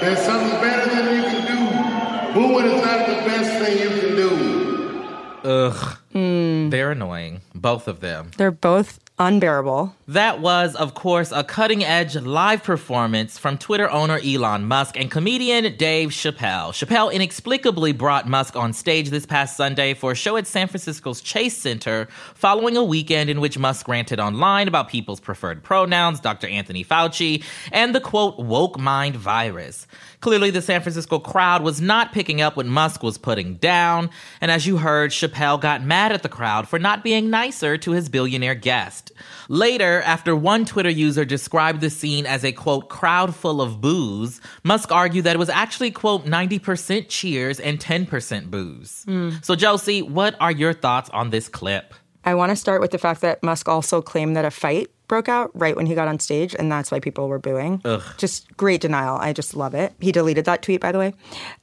There's 0.00 0.20
something 0.20 0.60
better 0.60 0.88
than 0.94 1.16
you 1.16 1.22
can 1.22 1.42
do. 1.52 2.34
Booing 2.34 2.66
is 2.66 2.82
not 2.84 3.06
the 3.08 3.14
best 3.28 3.50
thing 3.60 3.78
you 3.78 4.00
can 4.00 4.16
do. 4.16 5.48
Ugh. 5.48 5.98
Hmm. 6.12 6.70
They're 6.70 6.92
annoying. 6.92 7.40
Both 7.54 7.88
of 7.88 8.00
them. 8.00 8.30
They're 8.36 8.50
both 8.50 9.00
unbearable. 9.18 9.94
That 10.08 10.40
was, 10.40 10.74
of 10.74 10.94
course, 10.94 11.30
a 11.30 11.44
cutting 11.44 11.84
edge 11.84 12.16
live 12.16 12.64
performance 12.64 13.38
from 13.38 13.56
Twitter 13.56 13.88
owner 13.88 14.18
Elon 14.24 14.64
Musk 14.64 14.98
and 14.98 15.08
comedian 15.08 15.76
Dave 15.76 16.10
Chappelle. 16.10 16.72
Chappelle 16.72 17.12
inexplicably 17.12 17.92
brought 17.92 18.28
Musk 18.28 18.56
on 18.56 18.72
stage 18.72 19.10
this 19.10 19.24
past 19.24 19.56
Sunday 19.56 19.94
for 19.94 20.12
a 20.12 20.14
show 20.16 20.36
at 20.36 20.48
San 20.48 20.66
Francisco's 20.66 21.20
Chase 21.20 21.56
Center 21.56 22.08
following 22.34 22.76
a 22.76 22.82
weekend 22.82 23.30
in 23.30 23.40
which 23.40 23.56
Musk 23.56 23.86
ranted 23.86 24.18
online 24.18 24.66
about 24.66 24.88
people's 24.88 25.20
preferred 25.20 25.62
pronouns, 25.62 26.18
Dr. 26.18 26.48
Anthony 26.48 26.84
Fauci, 26.84 27.44
and 27.70 27.94
the 27.94 28.00
quote, 28.00 28.38
woke 28.40 28.80
mind 28.80 29.14
virus. 29.14 29.86
Clearly, 30.20 30.50
the 30.50 30.62
San 30.62 30.80
Francisco 30.80 31.18
crowd 31.20 31.62
was 31.62 31.80
not 31.80 32.12
picking 32.12 32.40
up 32.40 32.56
what 32.56 32.66
Musk 32.66 33.02
was 33.02 33.16
putting 33.16 33.56
down, 33.56 34.10
and 34.40 34.50
as 34.50 34.66
you 34.66 34.78
heard, 34.78 35.12
Chappelle 35.12 35.60
got 35.60 35.84
mad 35.84 36.12
at 36.12 36.22
the 36.22 36.28
crowd 36.28 36.68
for 36.68 36.78
not 36.78 37.04
being 37.04 37.30
nicer 37.30 37.78
to 37.78 37.92
his 37.92 38.08
billionaire 38.08 38.54
guest. 38.54 39.03
Later, 39.48 40.02
after 40.02 40.34
one 40.36 40.64
Twitter 40.64 40.90
user 40.90 41.24
described 41.24 41.80
the 41.80 41.90
scene 41.90 42.26
as 42.26 42.44
a 42.44 42.52
quote, 42.52 42.88
crowd 42.88 43.34
full 43.34 43.60
of 43.60 43.80
booze, 43.80 44.40
Musk 44.62 44.92
argued 44.92 45.24
that 45.24 45.36
it 45.36 45.38
was 45.38 45.48
actually 45.48 45.90
quote, 45.90 46.24
90% 46.24 47.06
cheers 47.08 47.60
and 47.60 47.78
10% 47.78 48.50
boos. 48.50 49.06
So, 49.42 49.54
Josie, 49.54 50.02
what 50.02 50.36
are 50.40 50.52
your 50.52 50.72
thoughts 50.72 51.10
on 51.10 51.30
this 51.30 51.48
clip? 51.48 51.94
I 52.26 52.34
want 52.34 52.50
to 52.50 52.56
start 52.56 52.80
with 52.80 52.90
the 52.90 52.98
fact 52.98 53.20
that 53.20 53.42
Musk 53.42 53.68
also 53.68 54.00
claimed 54.00 54.34
that 54.36 54.46
a 54.46 54.50
fight 54.50 54.88
broke 55.08 55.28
out 55.28 55.50
right 55.52 55.76
when 55.76 55.84
he 55.84 55.94
got 55.94 56.08
on 56.08 56.18
stage, 56.18 56.56
and 56.58 56.72
that's 56.72 56.90
why 56.90 56.98
people 56.98 57.28
were 57.28 57.38
booing. 57.38 57.82
Just 58.16 58.56
great 58.56 58.80
denial. 58.80 59.18
I 59.18 59.34
just 59.34 59.54
love 59.54 59.74
it. 59.74 59.92
He 60.00 60.10
deleted 60.10 60.46
that 60.46 60.62
tweet, 60.62 60.80
by 60.80 60.90
the 60.90 60.98
way. 60.98 61.12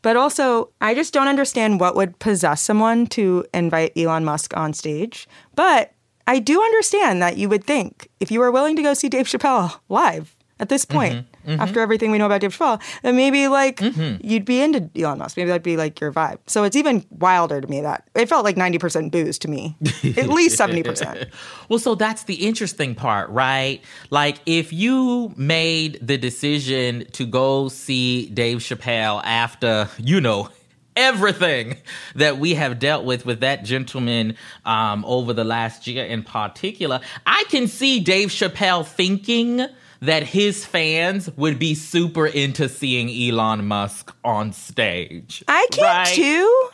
But 0.04 0.16
also, 0.16 0.70
I 0.80 0.94
just 0.94 1.12
don't 1.16 1.28
understand 1.28 1.80
what 1.80 1.96
would 1.96 2.20
possess 2.20 2.62
someone 2.62 3.08
to 3.08 3.44
invite 3.56 3.98
Elon 3.98 4.24
Musk 4.24 4.56
on 4.56 4.74
stage. 4.74 5.28
But 5.56 5.94
I 6.32 6.40
do 6.40 6.62
understand 6.62 7.22
that 7.22 7.36
you 7.36 7.50
would 7.50 7.66
think 7.66 8.10
if 8.22 8.32
you 8.32 8.40
were 8.40 8.52
willing 8.52 8.78
to 8.78 8.82
go 8.82 8.94
see 8.94 9.10
Dave 9.10 9.26
Chappelle 9.26 9.78
live 9.90 10.34
at 10.62 10.70
this 10.70 10.86
mm-hmm. 10.86 10.98
point, 10.98 11.26
mm-hmm. 11.46 11.60
after 11.60 11.82
everything 11.82 12.10
we 12.10 12.20
know 12.20 12.26
about 12.26 12.40
Dave 12.40 12.58
Chappelle, 12.58 12.82
then 13.02 13.18
maybe 13.18 13.50
like 13.50 13.80
mm-hmm. 13.80 14.26
you'd 14.26 14.46
be 14.46 14.62
into 14.62 14.90
Elon 14.96 15.18
Musk. 15.18 15.36
Maybe 15.36 15.50
that'd 15.50 15.62
be 15.62 15.76
like 15.76 16.00
your 16.00 16.14
vibe. 16.14 16.38
So 16.48 16.64
it's 16.64 16.78
even 16.78 17.06
wilder 17.10 17.60
to 17.60 17.68
me 17.68 17.82
that 17.82 18.08
it 18.16 18.30
felt 18.30 18.46
like 18.46 18.56
90% 18.56 19.12
boos 19.12 19.38
to 19.40 19.50
me, 19.50 19.76
at 20.16 20.30
least 20.30 20.58
70%. 20.58 21.30
Well, 21.68 21.80
so 21.80 21.96
that's 21.96 22.24
the 22.24 22.36
interesting 22.36 22.96
part, 22.96 23.30
right? 23.30 23.82
Like, 24.10 24.38
if 24.46 24.72
you 24.72 25.34
made 25.36 26.00
the 26.02 26.18
decision 26.18 27.08
to 27.12 27.26
go 27.26 27.68
see 27.68 28.28
Dave 28.28 28.60
Chappelle 28.60 29.22
after, 29.26 29.90
you 29.98 30.22
know, 30.22 30.48
everything 30.96 31.78
that 32.16 32.38
we 32.38 32.56
have 32.56 32.80
dealt 32.80 33.06
with 33.06 33.26
with 33.26 33.40
that 33.42 33.64
gentleman 33.64 34.36
um, 34.66 35.06
over 35.06 35.34
the 35.34 35.44
last 35.44 35.88
year 35.88 36.06
in 36.06 36.24
particular, 36.24 37.00
I 37.26 37.44
can 37.50 37.68
see 37.68 38.00
Dave 38.00 38.30
Chappelle 38.30 38.86
thinking 38.86 39.66
that 40.02 40.24
his 40.24 40.66
fans 40.66 41.30
would 41.38 41.60
be 41.60 41.76
super 41.76 42.26
into 42.26 42.68
seeing 42.68 43.10
Elon 43.10 43.68
Musk 43.68 44.16
on 44.24 44.52
stage. 44.52 45.44
I 45.48 45.68
can 45.72 45.84
right? 45.84 46.08
too. 46.08 46.70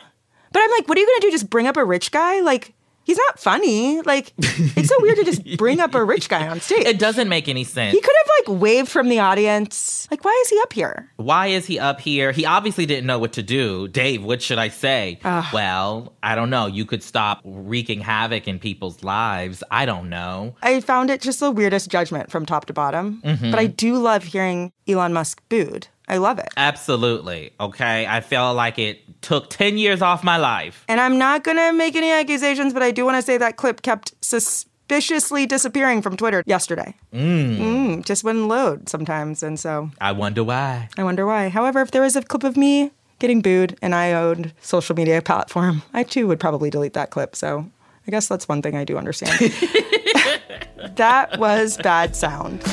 But 0.50 0.62
I'm 0.62 0.70
like, 0.70 0.88
what 0.88 0.96
are 0.96 1.00
you 1.00 1.06
going 1.06 1.20
to 1.20 1.26
do? 1.26 1.30
Just 1.30 1.50
bring 1.50 1.66
up 1.66 1.76
a 1.76 1.84
rich 1.84 2.10
guy? 2.10 2.40
Like, 2.40 2.74
he's 3.08 3.16
not 3.16 3.40
funny. 3.40 4.02
Like, 4.02 4.32
it's 4.38 4.88
so 4.88 4.94
weird 5.00 5.16
to 5.16 5.24
just 5.24 5.56
bring 5.56 5.80
up 5.80 5.94
a 5.94 6.04
rich 6.04 6.28
guy 6.28 6.46
on 6.46 6.60
stage. 6.60 6.86
It 6.86 6.98
doesn't 6.98 7.28
make 7.28 7.48
any 7.48 7.64
sense. 7.64 7.94
He 7.94 8.00
could 8.00 8.14
have 8.22 8.52
like 8.52 8.60
waved 8.60 8.88
from 8.88 9.08
the 9.08 9.18
audience. 9.18 10.06
Like, 10.10 10.24
why 10.24 10.38
is 10.42 10.50
he 10.50 10.60
up 10.60 10.72
here? 10.72 11.10
Why 11.16 11.48
is 11.48 11.66
he 11.66 11.78
up 11.78 12.00
here? 12.00 12.30
He 12.30 12.44
obviously 12.44 12.86
didn't 12.86 13.06
know 13.06 13.18
what 13.18 13.32
to 13.32 13.42
do. 13.42 13.88
Dave, 13.88 14.22
what 14.22 14.42
should 14.42 14.58
I 14.58 14.68
say? 14.68 15.18
Well, 15.24 16.12
I 16.22 16.34
don't 16.34 16.50
know. 16.50 16.66
You 16.66 16.84
could 16.84 17.02
stop 17.02 17.40
wreaking 17.44 18.00
havoc 18.00 18.46
in 18.46 18.58
people's 18.58 19.02
lives. 19.02 19.64
I 19.70 19.86
don't 19.86 20.10
know. 20.10 20.54
I 20.62 20.80
found 20.80 21.10
it 21.10 21.22
just 21.22 21.40
the 21.40 21.50
weirdest 21.50 21.90
judgment 21.90 22.30
from 22.30 22.44
top 22.44 22.66
to 22.66 22.74
bottom. 22.74 23.22
Mm-hmm. 23.24 23.50
But 23.50 23.58
I 23.58 23.66
do 23.66 23.96
love 23.96 24.22
hearing 24.24 24.72
Elon 24.86 25.14
Musk 25.14 25.42
booed. 25.48 25.88
I 26.08 26.16
love 26.16 26.38
it. 26.38 26.48
Absolutely. 26.56 27.52
Okay. 27.60 28.06
I 28.06 28.20
feel 28.20 28.54
like 28.54 28.78
it 28.78 29.20
took 29.22 29.50
10 29.50 29.78
years 29.78 30.02
off 30.02 30.24
my 30.24 30.36
life. 30.36 30.84
And 30.88 31.00
I'm 31.00 31.18
not 31.18 31.44
going 31.44 31.58
to 31.58 31.72
make 31.72 31.96
any 31.96 32.10
accusations, 32.10 32.72
but 32.72 32.82
I 32.82 32.90
do 32.90 33.04
want 33.04 33.16
to 33.16 33.22
say 33.22 33.36
that 33.38 33.56
clip 33.56 33.82
kept 33.82 34.14
suspiciously 34.24 35.46
disappearing 35.46 36.00
from 36.00 36.16
Twitter 36.16 36.42
yesterday. 36.46 36.94
Mm. 37.12 38.04
just 38.04 38.24
wouldn't 38.24 38.48
load 38.48 38.88
sometimes. 38.88 39.42
And 39.42 39.60
so 39.60 39.90
I 40.00 40.12
wonder 40.12 40.42
why. 40.42 40.88
I 40.96 41.04
wonder 41.04 41.26
why. 41.26 41.50
However, 41.50 41.80
if 41.82 41.90
there 41.90 42.02
was 42.02 42.16
a 42.16 42.22
clip 42.22 42.44
of 42.44 42.56
me 42.56 42.90
getting 43.18 43.42
booed 43.42 43.76
and 43.82 43.94
I 43.94 44.12
owned 44.12 44.54
social 44.60 44.96
media 44.96 45.20
platform, 45.20 45.82
I 45.92 46.04
too 46.04 46.26
would 46.26 46.40
probably 46.40 46.70
delete 46.70 46.94
that 46.94 47.10
clip. 47.10 47.36
So 47.36 47.68
I 48.06 48.10
guess 48.10 48.28
that's 48.28 48.48
one 48.48 48.62
thing 48.62 48.76
I 48.76 48.84
do 48.84 48.96
understand. 48.96 49.38
that 50.96 51.38
was 51.38 51.76
bad 51.76 52.16
sound. 52.16 52.64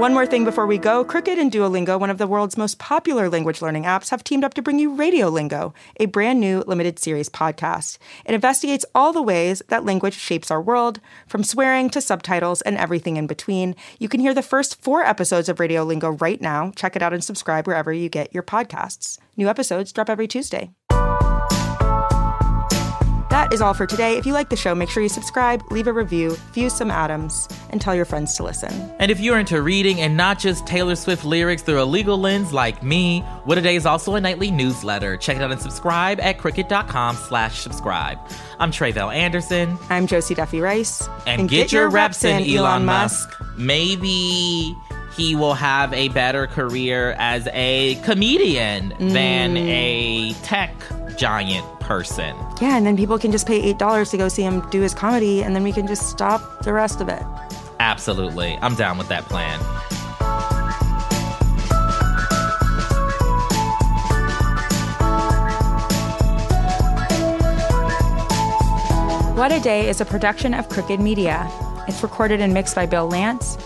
One 0.00 0.14
more 0.14 0.24
thing 0.24 0.46
before 0.46 0.66
we 0.66 0.78
go 0.78 1.04
Crooked 1.04 1.38
and 1.38 1.52
Duolingo, 1.52 2.00
one 2.00 2.08
of 2.08 2.16
the 2.16 2.26
world's 2.26 2.56
most 2.56 2.78
popular 2.78 3.28
language 3.28 3.60
learning 3.60 3.82
apps, 3.82 4.08
have 4.08 4.24
teamed 4.24 4.44
up 4.44 4.54
to 4.54 4.62
bring 4.62 4.78
you 4.78 4.96
Radiolingo, 4.96 5.74
a 5.98 6.06
brand 6.06 6.40
new 6.40 6.64
limited 6.66 6.98
series 6.98 7.28
podcast. 7.28 7.98
It 8.24 8.34
investigates 8.34 8.86
all 8.94 9.12
the 9.12 9.20
ways 9.20 9.60
that 9.68 9.84
language 9.84 10.16
shapes 10.16 10.50
our 10.50 10.62
world, 10.62 11.00
from 11.26 11.44
swearing 11.44 11.90
to 11.90 12.00
subtitles 12.00 12.62
and 12.62 12.78
everything 12.78 13.18
in 13.18 13.26
between. 13.26 13.76
You 13.98 14.08
can 14.08 14.20
hear 14.20 14.32
the 14.32 14.40
first 14.40 14.80
four 14.80 15.02
episodes 15.02 15.50
of 15.50 15.58
Radiolingo 15.58 16.18
right 16.18 16.40
now. 16.40 16.72
Check 16.74 16.96
it 16.96 17.02
out 17.02 17.12
and 17.12 17.22
subscribe 17.22 17.66
wherever 17.66 17.92
you 17.92 18.08
get 18.08 18.32
your 18.32 18.42
podcasts. 18.42 19.18
New 19.36 19.50
episodes 19.50 19.92
drop 19.92 20.08
every 20.08 20.26
Tuesday. 20.26 20.70
That 23.40 23.54
is 23.54 23.62
all 23.62 23.72
for 23.72 23.86
today. 23.86 24.18
If 24.18 24.26
you 24.26 24.34
like 24.34 24.50
the 24.50 24.56
show, 24.56 24.74
make 24.74 24.90
sure 24.90 25.02
you 25.02 25.08
subscribe, 25.08 25.72
leave 25.72 25.86
a 25.86 25.94
review, 25.94 26.32
fuse 26.52 26.76
some 26.76 26.90
atoms, 26.90 27.48
and 27.70 27.80
tell 27.80 27.94
your 27.94 28.04
friends 28.04 28.36
to 28.36 28.42
listen. 28.42 28.70
And 28.98 29.10
if 29.10 29.18
you're 29.18 29.38
into 29.38 29.62
reading 29.62 30.02
and 30.02 30.14
not 30.14 30.38
just 30.38 30.66
Taylor 30.66 30.94
Swift 30.94 31.24
lyrics 31.24 31.62
through 31.62 31.80
a 31.80 31.84
legal 31.84 32.18
lens 32.18 32.52
like 32.52 32.82
me, 32.82 33.20
What 33.44 33.56
A 33.56 33.62
Day 33.62 33.76
is 33.76 33.86
also 33.86 34.14
a 34.14 34.20
nightly 34.20 34.50
newsletter. 34.50 35.16
Check 35.16 35.38
it 35.38 35.42
out 35.42 35.50
and 35.50 35.58
subscribe 35.58 36.20
at 36.20 36.36
crooked.com 36.36 37.16
slash 37.16 37.60
subscribe. 37.60 38.18
I'm 38.58 38.70
Tre'vell 38.70 39.10
Anderson. 39.10 39.78
I'm 39.88 40.06
Josie 40.06 40.34
Duffy 40.34 40.60
Rice. 40.60 41.08
And, 41.26 41.48
get, 41.48 41.72
your 41.72 41.88
reps 41.88 42.22
in, 42.24 42.42
Elon 42.42 42.84
Musk. 42.84 43.34
Maybe 43.56 44.76
he 45.16 45.34
will 45.34 45.54
have 45.54 45.94
a 45.94 46.08
better 46.10 46.46
career 46.46 47.12
as 47.18 47.48
a 47.54 47.94
comedian 48.04 48.90
than 48.98 49.54
mm. 49.54 49.66
a 49.66 50.32
tech 50.42 50.74
giant 51.20 51.66
person. 51.80 52.34
Yeah, 52.62 52.78
and 52.78 52.86
then 52.86 52.96
people 52.96 53.18
can 53.18 53.30
just 53.30 53.46
pay 53.46 53.74
$8 53.74 54.10
to 54.10 54.16
go 54.16 54.28
see 54.28 54.40
him 54.40 54.66
do 54.70 54.80
his 54.80 54.94
comedy, 54.94 55.42
and 55.42 55.54
then 55.54 55.62
we 55.62 55.70
can 55.70 55.86
just 55.86 56.08
stop 56.08 56.62
the 56.62 56.72
rest 56.72 57.02
of 57.02 57.10
it. 57.10 57.22
Absolutely. 57.78 58.58
I'm 58.62 58.74
down 58.74 58.96
with 58.96 59.08
that 59.08 59.24
plan. 59.26 59.60
What 69.36 69.52
a 69.52 69.60
Day 69.60 69.90
is 69.90 70.00
a 70.00 70.06
production 70.06 70.54
of 70.54 70.70
Crooked 70.70 71.00
Media. 71.00 71.46
It's 71.86 72.02
recorded 72.02 72.40
and 72.40 72.54
mixed 72.54 72.74
by 72.74 72.86
Bill 72.86 73.10
Lancz. 73.10 73.58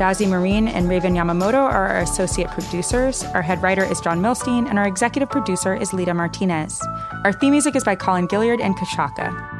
Jazzi 0.00 0.26
Marine 0.26 0.66
and 0.66 0.88
Raven 0.88 1.12
Yamamoto 1.12 1.58
are 1.58 1.88
our 1.88 1.98
associate 1.98 2.48
producers. 2.48 3.22
Our 3.34 3.42
head 3.42 3.62
writer 3.62 3.84
is 3.84 4.00
Jon 4.00 4.22
Millstein, 4.22 4.66
and 4.66 4.78
our 4.78 4.86
executive 4.86 5.28
producer 5.28 5.74
is 5.74 5.92
Lita 5.92 6.14
Martinez. 6.14 6.80
Our 7.22 7.34
theme 7.34 7.50
music 7.50 7.76
is 7.76 7.84
by 7.84 7.96
Colin 7.96 8.26
Gilliard 8.26 8.62
and 8.62 8.74
Kashaka. 8.78 9.59